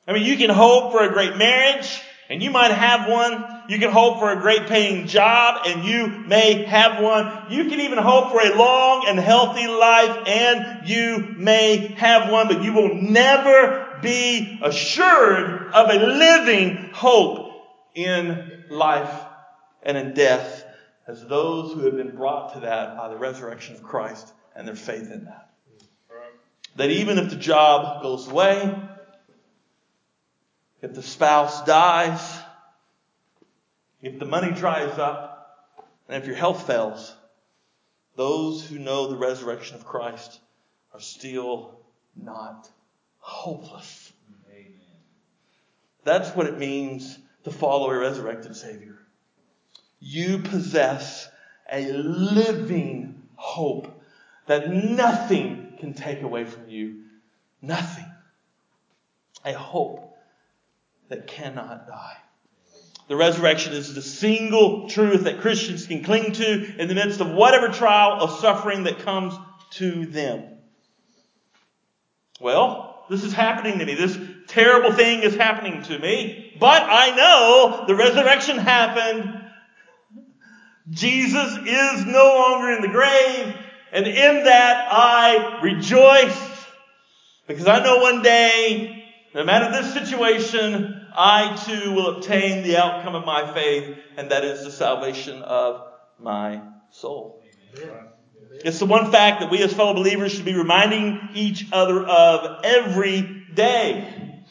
I 0.07 0.13
mean, 0.13 0.23
you 0.23 0.37
can 0.37 0.49
hope 0.49 0.91
for 0.91 1.03
a 1.03 1.11
great 1.11 1.37
marriage, 1.37 2.01
and 2.29 2.43
you 2.43 2.51
might 2.51 2.71
have 2.71 3.09
one. 3.09 3.60
You 3.71 3.79
can 3.79 3.89
hope 3.89 4.19
for 4.19 4.29
a 4.29 4.35
great 4.35 4.67
paying 4.67 5.07
job 5.07 5.61
and 5.65 5.85
you 5.85 6.07
may 6.07 6.63
have 6.65 7.01
one. 7.01 7.45
You 7.49 7.69
can 7.69 7.79
even 7.79 7.99
hope 7.99 8.33
for 8.33 8.41
a 8.41 8.53
long 8.53 9.05
and 9.07 9.17
healthy 9.17 9.65
life 9.65 10.27
and 10.27 10.89
you 10.89 11.35
may 11.37 11.77
have 11.95 12.29
one, 12.29 12.49
but 12.49 12.63
you 12.63 12.73
will 12.73 12.93
never 12.95 13.97
be 14.01 14.59
assured 14.61 15.71
of 15.71 15.89
a 15.89 16.05
living 16.05 16.89
hope 16.93 17.49
in 17.95 18.65
life 18.69 19.23
and 19.83 19.97
in 19.97 20.15
death 20.15 20.65
as 21.07 21.25
those 21.27 21.71
who 21.71 21.85
have 21.85 21.95
been 21.95 22.13
brought 22.13 22.55
to 22.55 22.59
that 22.59 22.97
by 22.97 23.07
the 23.07 23.15
resurrection 23.15 23.75
of 23.75 23.83
Christ 23.83 24.33
and 24.53 24.67
their 24.67 24.75
faith 24.75 25.09
in 25.09 25.23
that. 25.23 25.49
That 26.75 26.89
even 26.89 27.17
if 27.17 27.29
the 27.29 27.37
job 27.37 28.01
goes 28.01 28.27
away, 28.27 28.75
if 30.81 30.93
the 30.93 31.01
spouse 31.01 31.63
dies, 31.63 32.40
if 34.01 34.19
the 34.19 34.25
money 34.25 34.51
dries 34.51 34.97
up, 34.97 35.37
and 36.07 36.21
if 36.21 36.27
your 36.27 36.35
health 36.35 36.67
fails, 36.67 37.15
those 38.15 38.65
who 38.65 38.79
know 38.79 39.07
the 39.07 39.17
resurrection 39.17 39.75
of 39.75 39.85
Christ 39.85 40.39
are 40.93 40.99
still 40.99 41.79
not 42.15 42.69
hopeless. 43.19 44.11
Amen. 44.49 44.73
That's 46.03 46.35
what 46.35 46.47
it 46.47 46.57
means 46.57 47.17
to 47.43 47.51
follow 47.51 47.89
a 47.89 47.97
resurrected 47.97 48.55
Savior. 48.55 48.97
You 49.99 50.39
possess 50.39 51.29
a 51.71 51.91
living 51.93 53.23
hope 53.35 53.87
that 54.47 54.69
nothing 54.73 55.73
can 55.79 55.93
take 55.93 56.21
away 56.21 56.43
from 56.43 56.67
you. 56.67 57.03
Nothing. 57.61 58.11
A 59.45 59.53
hope 59.53 60.17
that 61.07 61.27
cannot 61.27 61.87
die. 61.87 62.17
The 63.11 63.17
resurrection 63.17 63.73
is 63.73 63.93
the 63.93 64.01
single 64.01 64.87
truth 64.87 65.25
that 65.25 65.41
Christians 65.41 65.85
can 65.85 66.01
cling 66.01 66.31
to 66.31 66.81
in 66.81 66.87
the 66.87 66.95
midst 66.95 67.19
of 67.19 67.29
whatever 67.29 67.67
trial 67.67 68.23
or 68.23 68.29
suffering 68.29 68.85
that 68.85 68.99
comes 68.99 69.33
to 69.71 70.05
them. 70.05 70.45
Well, 72.39 73.03
this 73.09 73.25
is 73.25 73.33
happening 73.33 73.79
to 73.79 73.85
me. 73.85 73.95
This 73.95 74.17
terrible 74.47 74.93
thing 74.93 75.23
is 75.23 75.35
happening 75.35 75.81
to 75.81 75.99
me. 75.99 76.55
But 76.57 76.83
I 76.83 77.13
know 77.13 77.83
the 77.85 77.95
resurrection 77.95 78.57
happened. 78.57 79.41
Jesus 80.89 81.57
is 81.65 82.05
no 82.05 82.23
longer 82.23 82.71
in 82.71 82.81
the 82.81 82.87
grave. 82.87 83.53
And 83.91 84.07
in 84.07 84.45
that 84.45 84.87
I 84.89 85.59
rejoice. 85.61 86.65
Because 87.45 87.67
I 87.67 87.83
know 87.83 87.97
one 87.97 88.21
day, 88.21 89.03
no 89.35 89.43
matter 89.43 89.69
this 89.69 89.93
situation, 89.93 91.00
I 91.15 91.55
too 91.65 91.93
will 91.93 92.17
obtain 92.17 92.63
the 92.63 92.77
outcome 92.77 93.15
of 93.15 93.25
my 93.25 93.53
faith, 93.53 93.97
and 94.17 94.31
that 94.31 94.43
is 94.43 94.63
the 94.63 94.71
salvation 94.71 95.41
of 95.43 95.83
my 96.19 96.61
soul. 96.91 97.43
It's 98.63 98.79
the 98.79 98.85
one 98.85 99.11
fact 99.11 99.41
that 99.41 99.49
we 99.49 99.61
as 99.63 99.73
fellow 99.73 99.93
believers 99.93 100.33
should 100.33 100.45
be 100.45 100.55
reminding 100.55 101.29
each 101.33 101.67
other 101.71 102.03
of 102.03 102.63
every 102.63 103.45
day. 103.53 104.43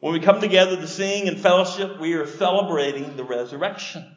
When 0.00 0.12
we 0.12 0.20
come 0.20 0.40
together 0.40 0.76
to 0.76 0.86
sing 0.88 1.28
and 1.28 1.38
fellowship, 1.38 2.00
we 2.00 2.14
are 2.14 2.26
celebrating 2.26 3.16
the 3.16 3.24
resurrection 3.24 4.16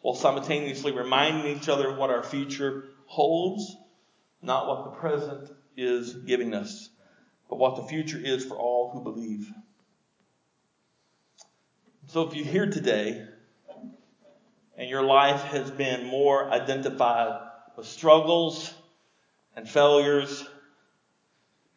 while 0.00 0.14
simultaneously 0.14 0.92
reminding 0.92 1.56
each 1.56 1.68
other 1.68 1.88
of 1.88 1.96
what 1.96 2.10
our 2.10 2.22
future 2.22 2.84
holds, 3.06 3.76
not 4.42 4.68
what 4.68 4.84
the 4.84 4.90
present 5.00 5.50
is 5.76 6.14
giving 6.14 6.54
us, 6.54 6.88
but 7.50 7.58
what 7.58 7.76
the 7.76 7.82
future 7.82 8.20
is 8.22 8.44
for 8.44 8.54
all 8.54 8.90
who 8.92 9.02
believe. 9.02 9.50
So 12.14 12.22
if 12.22 12.36
you're 12.36 12.46
here 12.46 12.70
today 12.70 13.26
and 14.78 14.88
your 14.88 15.02
life 15.02 15.42
has 15.46 15.68
been 15.68 16.06
more 16.06 16.48
identified 16.48 17.40
with 17.76 17.88
struggles 17.88 18.72
and 19.56 19.68
failures, 19.68 20.48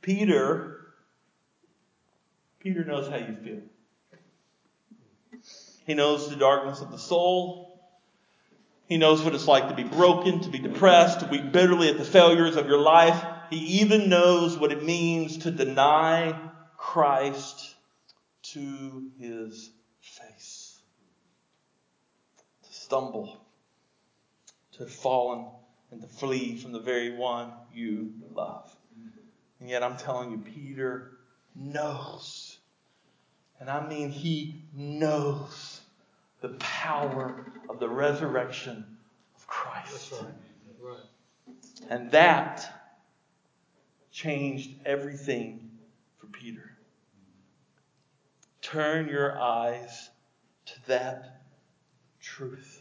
Peter, 0.04 0.94
Peter 2.60 2.86
knows 2.86 3.10
how 3.10 3.16
you 3.16 3.34
feel. 3.34 3.62
He 5.88 5.96
knows 5.96 6.30
the 6.30 6.36
darkness 6.36 6.82
of 6.82 6.92
the 6.92 7.00
soul. 7.00 7.82
He 8.88 8.98
knows 8.98 9.24
what 9.24 9.34
it's 9.34 9.48
like 9.48 9.70
to 9.70 9.76
be 9.76 9.86
broken, 9.86 10.42
to 10.42 10.50
be 10.50 10.60
depressed, 10.60 11.22
to 11.22 11.26
weep 11.26 11.52
bitterly 11.52 11.90
at 11.90 11.98
the 11.98 12.06
failures 12.06 12.58
of 12.58 12.68
your 12.68 12.80
life. 12.80 13.26
He 13.50 13.82
even 13.82 14.08
knows 14.08 14.56
what 14.56 14.72
it 14.72 14.86
means 14.86 15.40
to 15.40 15.50
deny 15.50 16.40
Christ 16.78 17.74
to 18.54 19.10
his 19.20 19.72
face. 20.18 20.80
To 22.64 22.74
stumble. 22.88 23.38
To 24.74 24.80
have 24.84 24.92
fallen 24.92 25.46
and 25.92 26.02
to 26.02 26.08
flee 26.08 26.56
from 26.56 26.72
the 26.72 26.80
very 26.80 27.18
one 27.18 27.52
you 27.74 28.14
love. 28.34 28.74
And 29.60 29.70
yet 29.70 29.84
I'm 29.84 29.98
telling 29.98 30.32
you, 30.32 30.38
Peter 30.38 31.18
knows. 31.54 32.58
And 33.60 33.70
I 33.70 33.86
mean, 33.86 34.10
he 34.10 34.64
knows 34.74 35.82
the 36.42 36.50
power 36.60 37.52
of 37.70 37.80
the 37.80 37.90
resurrection 37.90 38.86
of 39.36 39.48
Christ. 39.48 40.14
Right. 40.14 40.32
Right. 40.80 41.56
And 41.90 42.12
that 42.12 42.96
changed 44.12 44.70
everything 44.86 45.72
for 46.20 46.28
Peter. 46.28 46.72
Turn 48.62 49.10
your 49.10 49.38
eyes 49.38 50.10
to 50.68 50.74
that 50.88 51.42
truth. 52.22 52.77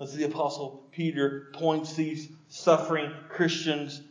As 0.00 0.12
the 0.12 0.24
Apostle 0.24 0.82
Peter 0.90 1.50
points 1.52 1.94
these 1.94 2.28
suffering 2.48 3.12
Christians 3.28 4.02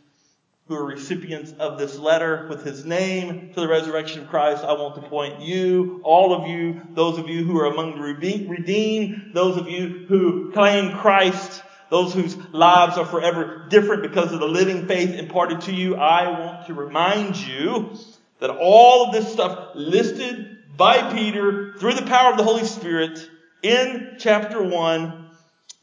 who 0.70 0.76
are 0.76 0.86
recipients 0.86 1.52
of 1.60 1.78
this 1.78 1.98
letter 1.98 2.48
with 2.50 2.64
his 2.64 2.86
name 2.86 3.52
to 3.54 3.60
the 3.60 3.68
resurrection 3.68 4.22
of 4.22 4.30
Christ, 4.30 4.64
I 4.64 4.72
want 4.74 4.96
to 4.96 5.10
point 5.10 5.42
you, 5.42 6.00
all 6.06 6.34
of 6.34 6.48
you, 6.48 6.82
those 6.92 7.18
of 7.18 7.28
you 7.28 7.44
who 7.44 7.60
are 7.60 7.66
among 7.66 7.96
the 7.96 8.02
redeemed, 8.02 9.32
those 9.34 9.58
of 9.58 9.68
you 9.68 10.06
who 10.08 10.54
claim 10.54 10.98
Christ, 10.98 11.62
those 11.90 12.14
whose 12.14 12.38
lives 12.54 12.98
are 12.98 13.06
forever 13.06 13.66
different 13.70 14.04
because 14.04 14.32
of 14.32 14.40
the 14.40 14.48
living 14.48 14.88
faith 14.88 15.10
imparted 15.10 15.60
to 15.62 15.74
you, 15.74 15.98
I 15.98 16.40
want 16.40 16.68
to 16.68 16.74
remind 16.74 17.36
you 17.36 17.98
that 18.40 18.52
all 18.52 19.08
of 19.08 19.14
this 19.14 19.34
stuff 19.34 19.72
listed 19.76 20.60
by 20.78 21.14
Peter 21.14 21.74
through 21.74 21.96
the 21.96 22.06
power 22.06 22.32
of 22.32 22.38
the 22.38 22.46
Holy 22.46 22.64
Spirit 22.64 23.30
in 23.62 24.16
chapter 24.18 24.64
1 24.64 25.23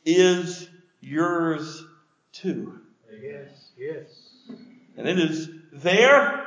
is 0.04 0.68
yours 1.00 1.84
too. 2.32 2.80
Yes. 3.20 3.48
Yes. 3.76 4.06
And 4.96 5.08
it 5.08 5.18
is 5.18 5.48
there, 5.72 6.46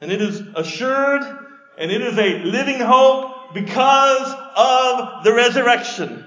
and 0.00 0.10
it 0.10 0.20
is 0.20 0.40
assured, 0.54 1.22
and 1.76 1.90
it 1.90 2.00
is 2.02 2.18
a 2.18 2.38
living 2.44 2.80
hope 2.80 3.54
because 3.54 4.34
of 4.56 5.24
the 5.24 5.32
resurrection. 5.32 6.24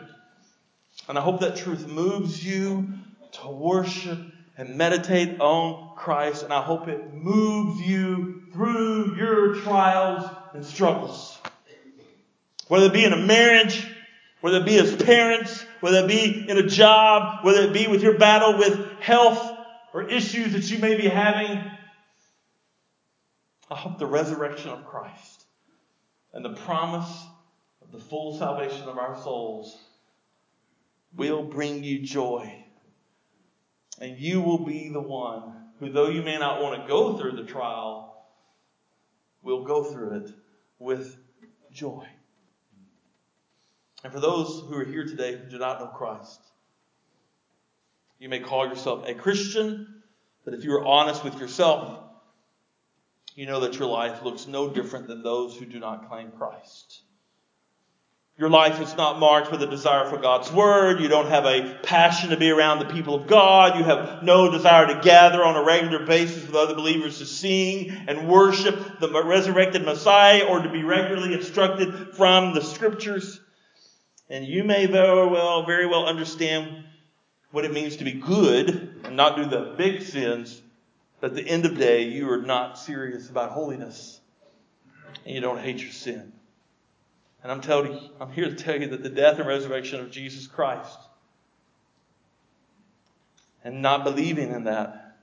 And 1.07 1.17
I 1.17 1.21
hope 1.21 1.41
that 1.41 1.57
truth 1.57 1.87
moves 1.87 2.45
you 2.45 2.87
to 3.33 3.49
worship 3.49 4.19
and 4.57 4.77
meditate 4.77 5.39
on 5.39 5.95
Christ, 5.95 6.43
and 6.43 6.53
I 6.53 6.61
hope 6.61 6.87
it 6.87 7.13
moves 7.13 7.81
you 7.81 8.43
through 8.53 9.15
your 9.15 9.55
trials 9.55 10.29
and 10.53 10.65
struggles. 10.65 11.37
Whether 12.67 12.85
it 12.85 12.93
be 12.93 13.03
in 13.03 13.13
a 13.13 13.17
marriage, 13.17 13.85
whether 14.41 14.57
it 14.57 14.65
be 14.65 14.77
as 14.77 14.95
parents, 14.95 15.65
whether 15.79 16.03
it 16.03 16.07
be 16.07 16.49
in 16.49 16.57
a 16.57 16.67
job, 16.67 17.45
whether 17.45 17.61
it 17.61 17.73
be 17.73 17.87
with 17.87 18.03
your 18.03 18.17
battle 18.17 18.57
with 18.57 18.99
health 18.99 19.57
or 19.93 20.09
issues 20.09 20.53
that 20.53 20.69
you 20.69 20.79
may 20.79 20.95
be 20.95 21.07
having, 21.07 21.63
I 23.69 23.75
hope 23.75 23.99
the 23.99 24.07
resurrection 24.07 24.69
of 24.69 24.85
Christ 24.85 25.45
and 26.33 26.43
the 26.43 26.53
promise 26.53 27.23
of 27.81 27.91
the 27.91 27.99
full 27.99 28.37
salvation 28.37 28.83
of 28.89 28.97
our 28.97 29.21
souls 29.21 29.77
will 31.15 31.43
bring 31.43 31.83
you 31.83 31.99
joy. 31.99 32.53
And 33.99 34.17
you 34.17 34.41
will 34.41 34.65
be 34.65 34.89
the 34.89 35.01
one 35.01 35.53
who, 35.79 35.91
though 35.91 36.09
you 36.09 36.23
may 36.23 36.37
not 36.37 36.61
want 36.61 36.81
to 36.81 36.87
go 36.87 37.17
through 37.17 37.33
the 37.33 37.43
trial, 37.43 38.25
will 39.43 39.63
go 39.63 39.83
through 39.83 40.17
it 40.17 40.31
with 40.79 41.15
joy. 41.71 42.07
And 44.03 44.11
for 44.11 44.19
those 44.19 44.63
who 44.67 44.75
are 44.75 44.85
here 44.85 45.05
today 45.05 45.37
who 45.37 45.49
do 45.49 45.59
not 45.59 45.79
know 45.79 45.87
Christ, 45.87 46.39
you 48.19 48.29
may 48.29 48.39
call 48.39 48.67
yourself 48.67 49.07
a 49.07 49.13
Christian, 49.13 50.03
but 50.45 50.53
if 50.53 50.63
you 50.63 50.73
are 50.73 50.85
honest 50.85 51.23
with 51.23 51.39
yourself, 51.39 51.99
you 53.35 53.45
know 53.45 53.61
that 53.61 53.77
your 53.77 53.87
life 53.87 54.23
looks 54.23 54.47
no 54.47 54.69
different 54.69 55.07
than 55.07 55.23
those 55.23 55.55
who 55.55 55.65
do 55.65 55.79
not 55.79 56.09
claim 56.09 56.31
Christ. 56.31 57.01
Your 58.37 58.49
life 58.49 58.81
is 58.81 58.95
not 58.97 59.19
marked 59.19 59.51
with 59.51 59.61
a 59.61 59.67
desire 59.67 60.09
for 60.09 60.17
God's 60.17 60.51
Word. 60.51 60.99
You 60.99 61.07
don't 61.07 61.29
have 61.29 61.45
a 61.45 61.79
passion 61.83 62.31
to 62.31 62.37
be 62.37 62.49
around 62.49 62.79
the 62.79 62.93
people 62.93 63.13
of 63.13 63.27
God. 63.27 63.77
You 63.77 63.83
have 63.83 64.23
no 64.23 64.51
desire 64.51 64.87
to 64.87 65.01
gather 65.01 65.43
on 65.43 65.55
a 65.55 65.63
regular 65.63 66.05
basis 66.05 66.45
with 66.45 66.55
other 66.55 66.73
believers 66.73 67.19
to 67.19 67.25
sing 67.25 67.91
and 68.07 68.27
worship 68.27 68.99
the 68.99 69.23
resurrected 69.23 69.83
Messiah 69.85 70.45
or 70.45 70.59
to 70.63 70.69
be 70.69 70.83
regularly 70.83 71.35
instructed 71.35 72.15
from 72.15 72.55
the 72.55 72.61
Scriptures. 72.61 73.39
And 74.31 74.47
you 74.47 74.63
may 74.63 74.85
very 74.85 75.27
well, 75.27 75.65
very 75.65 75.85
well 75.85 76.05
understand 76.05 76.85
what 77.51 77.65
it 77.65 77.73
means 77.73 77.97
to 77.97 78.05
be 78.05 78.13
good 78.13 79.01
and 79.03 79.17
not 79.17 79.35
do 79.35 79.43
the 79.43 79.75
big 79.77 80.01
sins. 80.01 80.61
But 81.19 81.31
at 81.31 81.35
the 81.35 81.45
end 81.45 81.65
of 81.65 81.75
the 81.75 81.81
day, 81.81 82.03
you 82.03 82.31
are 82.31 82.41
not 82.41 82.79
serious 82.79 83.29
about 83.29 83.51
holiness 83.51 84.21
and 85.25 85.35
you 85.35 85.41
don't 85.41 85.59
hate 85.59 85.81
your 85.81 85.91
sin. 85.91 86.31
And 87.43 87.51
I'm 87.51 87.59
telling 87.59 88.09
I'm 88.21 88.31
here 88.31 88.45
to 88.45 88.55
tell 88.55 88.79
you 88.79 88.87
that 88.87 89.03
the 89.03 89.09
death 89.09 89.37
and 89.37 89.47
resurrection 89.49 89.99
of 89.99 90.11
Jesus 90.11 90.47
Christ 90.47 90.97
and 93.65 93.81
not 93.81 94.05
believing 94.05 94.53
in 94.53 94.63
that 94.63 95.17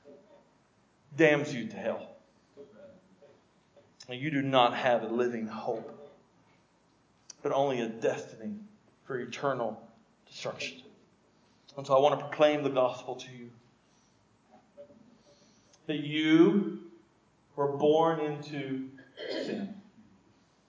damns 1.17 1.55
you 1.55 1.67
to 1.67 1.77
hell. 1.77 2.09
And 4.07 4.21
you 4.21 4.31
do 4.31 4.43
not 4.43 4.77
have 4.77 5.03
a 5.03 5.09
living 5.09 5.47
hope, 5.47 6.15
but 7.43 7.53
only 7.53 7.81
a 7.81 7.89
destiny 7.89 8.57
for 9.09 9.19
eternal 9.19 9.83
destruction. 10.27 10.83
And 11.79 11.87
so 11.87 11.97
I 11.97 12.01
want 12.01 12.21
to 12.21 12.27
proclaim 12.27 12.63
the 12.63 12.69
gospel 12.69 13.17
to 13.17 13.27
you 13.33 13.49
that 15.87 16.01
you 16.01 16.81
were 17.57 17.69
born 17.69 18.21
into 18.21 18.91
sin. 19.31 19.75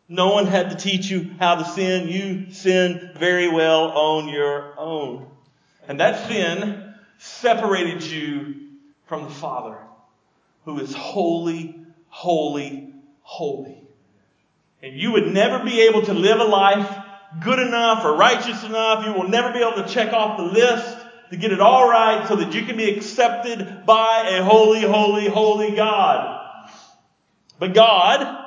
No 0.07 0.31
one 0.31 0.47
had 0.47 0.69
to 0.69 0.77
teach 0.77 1.09
you 1.09 1.31
how 1.37 1.55
to 1.55 1.65
sin. 1.65 2.07
You 2.07 2.51
sinned 2.53 3.11
very 3.19 3.49
well 3.49 3.89
on 3.89 4.29
your 4.29 4.73
own. 4.79 5.27
And 5.87 5.99
that 5.99 6.29
sin 6.29 6.95
separated 7.17 8.01
you 8.03 8.55
from 9.07 9.25
the 9.25 9.29
Father, 9.29 9.77
who 10.63 10.79
is 10.79 10.95
holy, 10.95 11.75
holy, 12.07 12.93
holy. 13.21 13.83
And 14.81 14.95
you 14.95 15.11
would 15.11 15.27
never 15.27 15.63
be 15.65 15.81
able 15.81 16.03
to 16.03 16.13
live 16.13 16.39
a 16.39 16.45
life 16.45 16.98
good 17.41 17.59
enough 17.59 18.03
or 18.03 18.15
righteous 18.15 18.63
enough. 18.63 19.05
You 19.05 19.13
will 19.13 19.27
never 19.27 19.51
be 19.53 19.59
able 19.59 19.83
to 19.83 19.87
check 19.87 20.13
off 20.13 20.37
the 20.37 20.43
list 20.43 20.97
to 21.29 21.37
get 21.37 21.51
it 21.51 21.61
all 21.61 21.87
right 21.87 22.27
so 22.27 22.35
that 22.37 22.53
you 22.53 22.63
can 22.63 22.77
be 22.77 22.89
accepted 22.89 23.85
by 23.85 24.29
a 24.29 24.43
holy, 24.43 24.81
holy, 24.81 25.27
holy 25.27 25.75
God. 25.75 26.37
But 27.59 27.73
God 27.73 28.45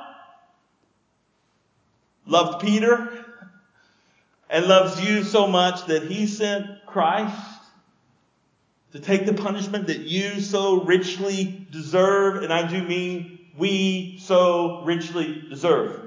loved 2.25 2.61
Peter 2.61 3.25
and 4.49 4.67
loves 4.67 5.01
you 5.03 5.23
so 5.23 5.47
much 5.47 5.85
that 5.85 6.03
he 6.03 6.27
sent 6.27 6.85
Christ 6.85 7.37
to 8.91 8.99
take 8.99 9.25
the 9.25 9.33
punishment 9.33 9.87
that 9.87 10.01
you 10.01 10.39
so 10.39 10.83
richly 10.83 11.65
deserve, 11.71 12.43
and 12.43 12.53
I 12.53 12.67
do 12.69 12.83
mean 12.83 13.39
we 13.57 14.19
so 14.19 14.83
richly 14.83 15.43
deserve. 15.49 16.02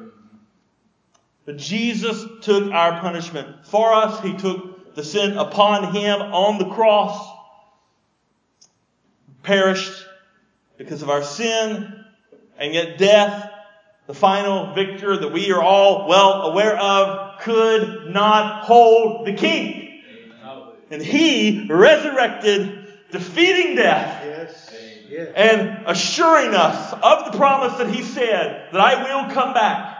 But 1.46 1.58
Jesus 1.58 2.24
took 2.42 2.72
our 2.72 3.00
punishment 3.00 3.66
for 3.66 3.94
us. 3.94 4.20
He 4.20 4.36
took 4.36 4.94
the 4.96 5.04
sin 5.04 5.38
upon 5.38 5.94
him 5.94 6.20
on 6.20 6.58
the 6.58 6.68
cross, 6.68 7.34
perished 9.44 10.04
because 10.76 11.02
of 11.02 11.08
our 11.08 11.22
sin, 11.22 12.04
and 12.58 12.74
yet 12.74 12.98
death, 12.98 13.50
the 14.06 14.14
final 14.14 14.74
victor 14.74 15.16
that 15.16 15.32
we 15.32 15.52
are 15.52 15.62
all 15.62 16.08
well 16.08 16.42
aware 16.42 16.76
of, 16.76 17.40
could 17.40 18.10
not 18.12 18.64
hold 18.64 19.26
the 19.26 19.32
king. 19.32 20.02
And 20.90 21.02
he 21.02 21.66
resurrected, 21.68 22.86
defeating 23.10 23.76
death. 23.76 24.22
Yes. 24.24 24.74
Yes. 25.08 25.32
And 25.34 25.86
assuring 25.86 26.54
us 26.54 26.92
of 26.92 27.30
the 27.30 27.38
promise 27.38 27.78
that 27.78 27.90
he 27.90 28.02
said 28.02 28.68
that 28.72 28.80
I 28.80 29.02
will 29.04 29.32
come 29.32 29.54
back. 29.54 29.95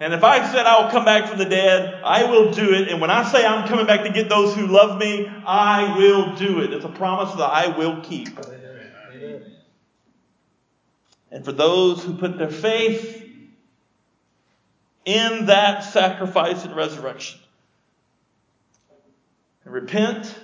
And 0.00 0.14
if 0.14 0.22
I 0.22 0.50
said 0.52 0.64
I 0.64 0.82
will 0.82 0.90
come 0.90 1.04
back 1.04 1.28
from 1.28 1.38
the 1.38 1.44
dead, 1.44 2.02
I 2.04 2.24
will 2.24 2.52
do 2.52 2.72
it. 2.72 2.88
And 2.88 3.00
when 3.00 3.10
I 3.10 3.24
say 3.24 3.44
I'm 3.44 3.66
coming 3.66 3.86
back 3.86 4.04
to 4.04 4.10
get 4.10 4.28
those 4.28 4.54
who 4.54 4.66
love 4.66 4.98
me, 4.98 5.26
I 5.44 5.96
will 5.98 6.36
do 6.36 6.60
it. 6.60 6.72
It's 6.72 6.84
a 6.84 6.88
promise 6.88 7.34
that 7.34 7.50
I 7.50 7.76
will 7.76 8.00
keep. 8.02 8.28
And 11.30 11.44
for 11.44 11.52
those 11.52 12.02
who 12.04 12.14
put 12.14 12.38
their 12.38 12.50
faith 12.50 13.24
in 15.04 15.46
that 15.46 15.84
sacrifice 15.84 16.64
and 16.64 16.76
resurrection, 16.76 17.40
and 19.64 19.74
repent 19.74 20.34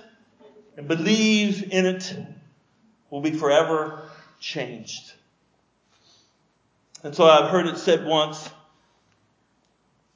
and 0.75 0.87
believe 0.87 1.71
in 1.71 1.85
it, 1.85 2.15
will 3.09 3.21
be 3.21 3.31
forever 3.31 4.01
changed. 4.39 5.13
And 7.03 7.15
so 7.15 7.25
I've 7.25 7.49
heard 7.49 7.67
it 7.67 7.77
said 7.77 8.05
once 8.05 8.49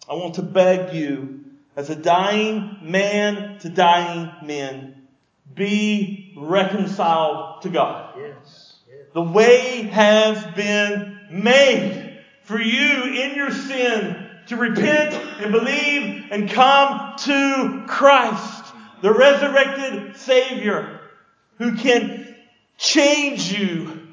I 0.09 0.15
want 0.15 0.35
to 0.35 0.41
beg 0.41 0.95
you, 0.95 1.41
as 1.75 1.91
a 1.91 1.95
dying 1.95 2.77
man 2.81 3.59
to 3.59 3.69
dying 3.69 4.31
men, 4.43 5.07
be 5.53 6.33
reconciled 6.35 7.61
to 7.61 7.69
God. 7.69 8.15
Yes. 8.17 8.77
Yes. 8.89 9.05
The 9.13 9.21
way 9.21 9.83
has 9.83 10.43
been 10.55 11.19
made 11.29 12.21
for 12.43 12.59
you 12.59 13.03
in 13.03 13.35
your 13.35 13.51
sin 13.51 14.27
to 14.47 14.57
repent 14.57 15.13
and 15.13 15.51
believe 15.51 16.25
and 16.31 16.49
come 16.49 17.13
to 17.19 17.83
Christ, 17.87 18.65
the 19.03 19.13
resurrected 19.13 20.17
Savior, 20.17 21.01
who 21.59 21.75
can 21.75 22.35
change 22.79 23.53
you 23.53 24.07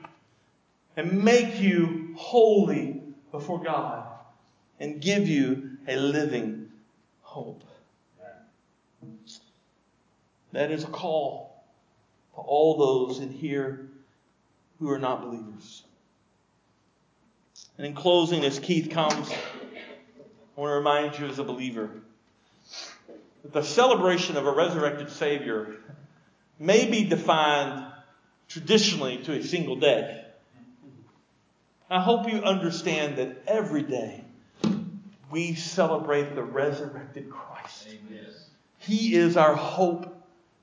and 0.94 1.24
make 1.24 1.58
you 1.58 2.14
holy 2.16 3.02
before 3.32 3.62
God 3.64 4.06
and 4.78 5.00
give 5.00 5.26
you 5.26 5.75
a 5.86 5.96
living 5.96 6.68
hope. 7.22 7.62
That 10.52 10.70
is 10.70 10.84
a 10.84 10.88
call 10.88 11.64
to 12.34 12.40
all 12.40 12.76
those 12.76 13.18
in 13.18 13.30
here 13.30 13.88
who 14.78 14.90
are 14.90 14.98
not 14.98 15.22
believers. 15.22 15.82
And 17.76 17.86
in 17.86 17.94
closing, 17.94 18.44
as 18.44 18.58
Keith 18.58 18.90
comes, 18.90 19.30
I 19.30 20.60
want 20.60 20.70
to 20.70 20.76
remind 20.76 21.18
you 21.18 21.26
as 21.26 21.38
a 21.38 21.44
believer 21.44 21.90
that 23.42 23.52
the 23.52 23.62
celebration 23.62 24.36
of 24.36 24.46
a 24.46 24.52
resurrected 24.52 25.10
Savior 25.10 25.76
may 26.58 26.90
be 26.90 27.04
defined 27.04 27.86
traditionally 28.48 29.18
to 29.24 29.32
a 29.32 29.42
single 29.42 29.76
day. 29.76 30.24
I 31.90 32.00
hope 32.00 32.32
you 32.32 32.40
understand 32.40 33.16
that 33.16 33.42
every 33.46 33.82
day 33.82 34.25
we 35.30 35.54
celebrate 35.54 36.34
the 36.34 36.42
resurrected 36.42 37.30
Christ. 37.30 37.88
He 38.78 39.14
is 39.14 39.36
our 39.36 39.54
hope 39.54 40.12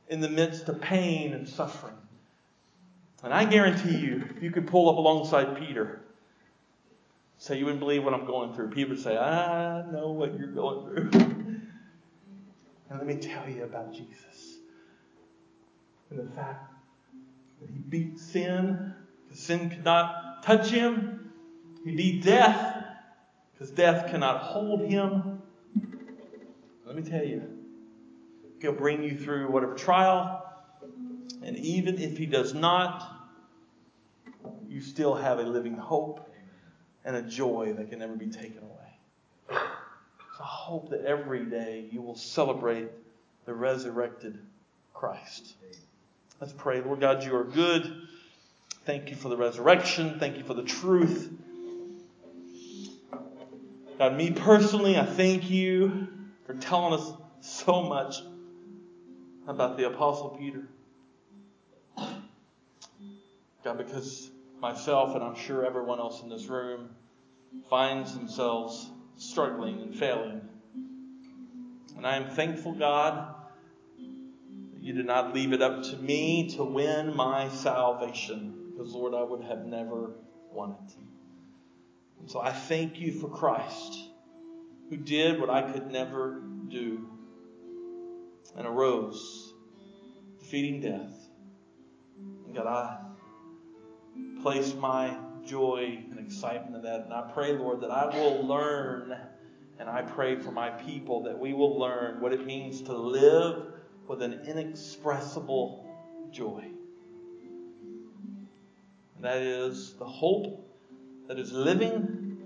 in 0.08 0.22
the 0.22 0.30
midst 0.30 0.70
of 0.70 0.80
pain 0.80 1.34
and 1.34 1.48
suffering. 1.48 1.96
And 3.24 3.34
I 3.34 3.46
guarantee 3.46 3.98
you, 3.98 4.24
if 4.36 4.44
you 4.44 4.52
could 4.52 4.68
pull 4.68 4.90
up 4.90 4.98
alongside 4.98 5.58
Peter, 5.58 6.02
say 7.38 7.58
you 7.58 7.66
wouldn't 7.66 7.80
believe 7.80 8.04
what 8.04 8.14
I'm 8.14 8.26
going 8.26 8.54
through, 8.54 8.70
Peter 8.70 8.90
would 8.90 9.00
say, 9.00 9.18
I 9.18 9.90
know 9.92 10.12
what 10.12 10.38
you're 10.38 10.48
going 10.48 10.86
through. 10.86 11.10
and 11.20 11.72
let 12.92 13.06
me 13.06 13.16
tell 13.16 13.50
you 13.50 13.64
about 13.64 13.94
Jesus. 13.94 14.58
And 16.10 16.20
the 16.20 16.32
fact 16.36 16.72
that 17.62 17.70
he 17.70 17.80
beat 17.80 18.20
sin, 18.20 18.94
because 19.28 19.44
sin 19.44 19.70
could 19.70 19.86
not 19.86 20.44
touch 20.44 20.70
him. 20.70 21.32
He 21.86 21.96
beat 21.96 22.24
death, 22.24 22.73
because 23.64 23.78
death 23.78 24.12
cannot 24.12 24.42
hold 24.42 24.82
him. 24.82 25.42
Let 26.86 26.98
me 26.98 27.02
tell 27.02 27.24
you, 27.24 27.44
he'll 28.60 28.74
bring 28.74 29.04
you 29.04 29.18
through 29.18 29.50
whatever 29.50 29.74
trial. 29.74 30.46
And 31.42 31.58
even 31.58 31.98
if 31.98 32.18
he 32.18 32.26
does 32.26 32.54
not, 32.54 33.10
you 34.68 34.82
still 34.82 35.16
have 35.16 35.40
a 35.40 35.44
living 35.44 35.78
hope 35.78 36.30
and 37.06 37.16
a 37.16 37.22
joy 37.22 37.74
that 37.78 37.90
can 37.90 38.00
never 38.00 38.16
be 38.16 38.28
taken 38.28 38.64
away. 38.64 39.60
So 40.38 40.42
I 40.42 40.46
hope 40.46 40.90
that 40.90 41.06
every 41.06 41.46
day 41.46 41.86
you 41.90 42.02
will 42.02 42.18
celebrate 42.18 42.90
the 43.46 43.54
resurrected 43.54 44.40
Christ. 44.94 45.54
Let's 46.42 46.52
pray. 46.52 46.82
Lord 46.82 47.00
God, 47.00 47.24
you 47.24 47.34
are 47.38 47.46
good. 47.46 48.08
Thank 48.86 49.10
you 49.10 49.16
for 49.16 49.30
the 49.30 49.38
resurrection. 49.38 50.20
Thank 50.20 50.38
you 50.38 50.44
for 50.44 50.54
the 50.54 50.64
truth. 50.64 51.32
God, 54.00 54.18
me 54.18 54.32
personally, 54.32 54.98
I 54.98 55.06
thank 55.06 55.52
you 55.52 56.08
for 56.48 56.56
telling 56.56 56.94
us 57.00 57.14
so 57.42 57.84
much 57.84 58.16
about 59.48 59.78
the 59.78 59.88
Apostle 59.88 60.30
Peter. 60.40 60.68
God, 63.64 63.78
because 63.78 64.32
myself 64.60 65.14
and 65.16 65.24
I'm 65.24 65.36
sure 65.36 65.64
everyone 65.64 66.00
else 66.00 66.24
in 66.24 66.30
this 66.30 66.48
room 66.48 66.90
finds 67.70 68.16
themselves 68.16 68.90
struggling 69.18 69.82
and 69.82 69.96
failing. 69.96 70.42
And 71.96 72.08
I 72.08 72.16
am 72.18 72.32
thankful, 72.32 72.74
God, 72.74 73.36
that 73.98 74.82
you 74.82 74.94
did 74.94 75.06
not 75.06 75.36
leave 75.36 75.54
it 75.54 75.62
up 75.62 75.84
to 75.84 75.98
me 75.98 76.50
to 76.56 76.64
win 76.64 77.16
my 77.16 77.48
salvation, 77.50 78.72
because, 78.72 78.92
Lord, 78.94 79.14
I 79.14 79.22
would 79.22 79.44
have 79.44 79.66
never 79.66 80.16
won 80.52 80.72
it. 80.72 80.96
And 82.24 82.32
so 82.32 82.40
I 82.40 82.54
thank 82.54 83.02
you 83.02 83.12
for 83.12 83.28
Christ, 83.28 84.00
who 84.90 84.96
did 84.96 85.42
what 85.42 85.50
I 85.50 85.70
could 85.74 85.92
never 85.92 86.42
do 86.70 87.06
and 88.56 88.66
arose, 88.66 89.54
defeating 90.40 90.80
death. 90.80 91.14
And 92.46 92.56
God, 92.56 92.66
I 92.66 94.42
place 94.42 94.74
my 94.74 95.18
joy 95.46 96.02
and 96.12 96.18
excitement 96.18 96.78
in 96.78 96.82
that. 96.84 97.02
And 97.02 97.14
I 97.14 97.30
pray, 97.34 97.58
Lord, 97.58 97.82
that 97.82 97.92
I 97.92 98.06
will 98.18 98.48
learn, 98.48 99.18
and 99.78 99.90
I 99.90 100.04
pray 100.04 100.38
for 100.38 100.52
my 100.52 100.70
people 100.70 101.24
that 101.24 101.38
we 101.38 101.52
will 101.52 101.78
learn 101.78 102.22
what 102.22 102.32
it 102.32 102.46
means 102.46 102.84
to 102.84 102.94
live 102.94 103.66
with 104.08 104.22
an 104.22 104.46
inexpressible 104.48 105.86
joy. 106.32 106.70
And 109.18 109.26
that 109.26 109.42
is 109.42 109.96
the 110.00 110.06
hope 110.06 110.63
that 111.28 111.40
is 111.40 111.52
living, 111.52 112.38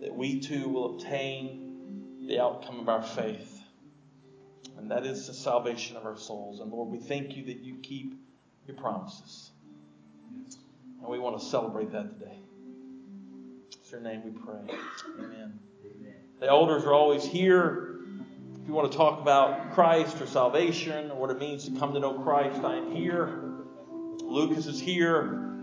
that 0.00 0.14
we 0.14 0.40
too 0.40 0.68
will 0.68 0.96
obtain 0.96 2.26
the 2.26 2.40
outcome 2.40 2.80
of 2.80 2.88
our 2.88 3.02
faith. 3.02 3.62
And 4.76 4.90
that 4.90 5.04
is 5.04 5.26
the 5.26 5.34
salvation 5.34 5.96
of 5.96 6.04
our 6.06 6.16
souls. 6.16 6.60
And 6.60 6.70
Lord, 6.70 6.90
we 6.90 6.98
thank 6.98 7.36
you 7.36 7.46
that 7.46 7.58
you 7.58 7.76
keep 7.82 8.14
your 8.66 8.76
promises. 8.76 9.50
And 11.00 11.08
we 11.08 11.18
want 11.18 11.38
to 11.38 11.44
celebrate 11.44 11.90
that 11.92 12.18
today. 12.18 12.38
It's 13.70 13.90
your 13.90 14.00
name 14.00 14.22
we 14.24 14.30
pray. 14.30 14.78
Amen. 15.18 15.58
The 16.40 16.46
elders 16.46 16.84
are 16.84 16.92
always 16.92 17.24
here. 17.24 17.98
If 18.62 18.68
you 18.68 18.72
want 18.72 18.92
to 18.92 18.96
talk 18.96 19.20
about 19.20 19.72
Christ 19.72 20.20
or 20.20 20.26
salvation 20.26 21.10
or 21.10 21.16
what 21.16 21.30
it 21.30 21.38
means 21.40 21.64
to 21.64 21.78
come 21.78 21.94
to 21.94 22.00
know 22.00 22.14
Christ, 22.20 22.62
I 22.62 22.76
am 22.76 22.94
here. 22.94 23.26
Lucas 24.20 24.66
is 24.66 24.78
here. 24.78 25.57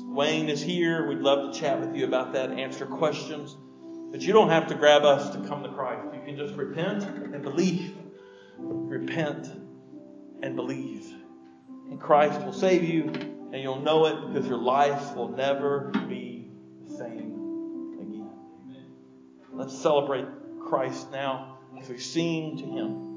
Wayne 0.00 0.48
is 0.48 0.62
here. 0.62 1.06
We'd 1.06 1.18
love 1.18 1.52
to 1.52 1.58
chat 1.58 1.80
with 1.80 1.94
you 1.94 2.06
about 2.06 2.32
that, 2.32 2.50
answer 2.50 2.86
questions. 2.86 3.56
But 4.10 4.20
you 4.20 4.32
don't 4.32 4.50
have 4.50 4.68
to 4.68 4.74
grab 4.74 5.04
us 5.04 5.34
to 5.34 5.48
come 5.48 5.62
to 5.62 5.70
Christ. 5.70 6.14
You 6.14 6.20
can 6.24 6.36
just 6.36 6.54
repent 6.54 7.02
and 7.04 7.42
believe. 7.42 7.96
Repent 8.58 9.46
and 10.42 10.56
believe. 10.56 11.12
And 11.90 12.00
Christ 12.00 12.40
will 12.42 12.52
save 12.52 12.84
you, 12.84 13.04
and 13.04 13.54
you'll 13.54 13.80
know 13.80 14.06
it 14.06 14.32
because 14.32 14.48
your 14.48 14.58
life 14.58 15.14
will 15.14 15.28
never 15.28 15.90
be 16.08 16.50
the 16.86 16.96
same 16.96 17.96
again. 18.00 18.30
Let's 19.52 19.76
celebrate 19.76 20.26
Christ 20.68 21.10
now 21.10 21.58
as 21.80 21.88
we 21.88 21.98
sing 21.98 22.58
to 22.58 22.64
Him. 22.64 23.11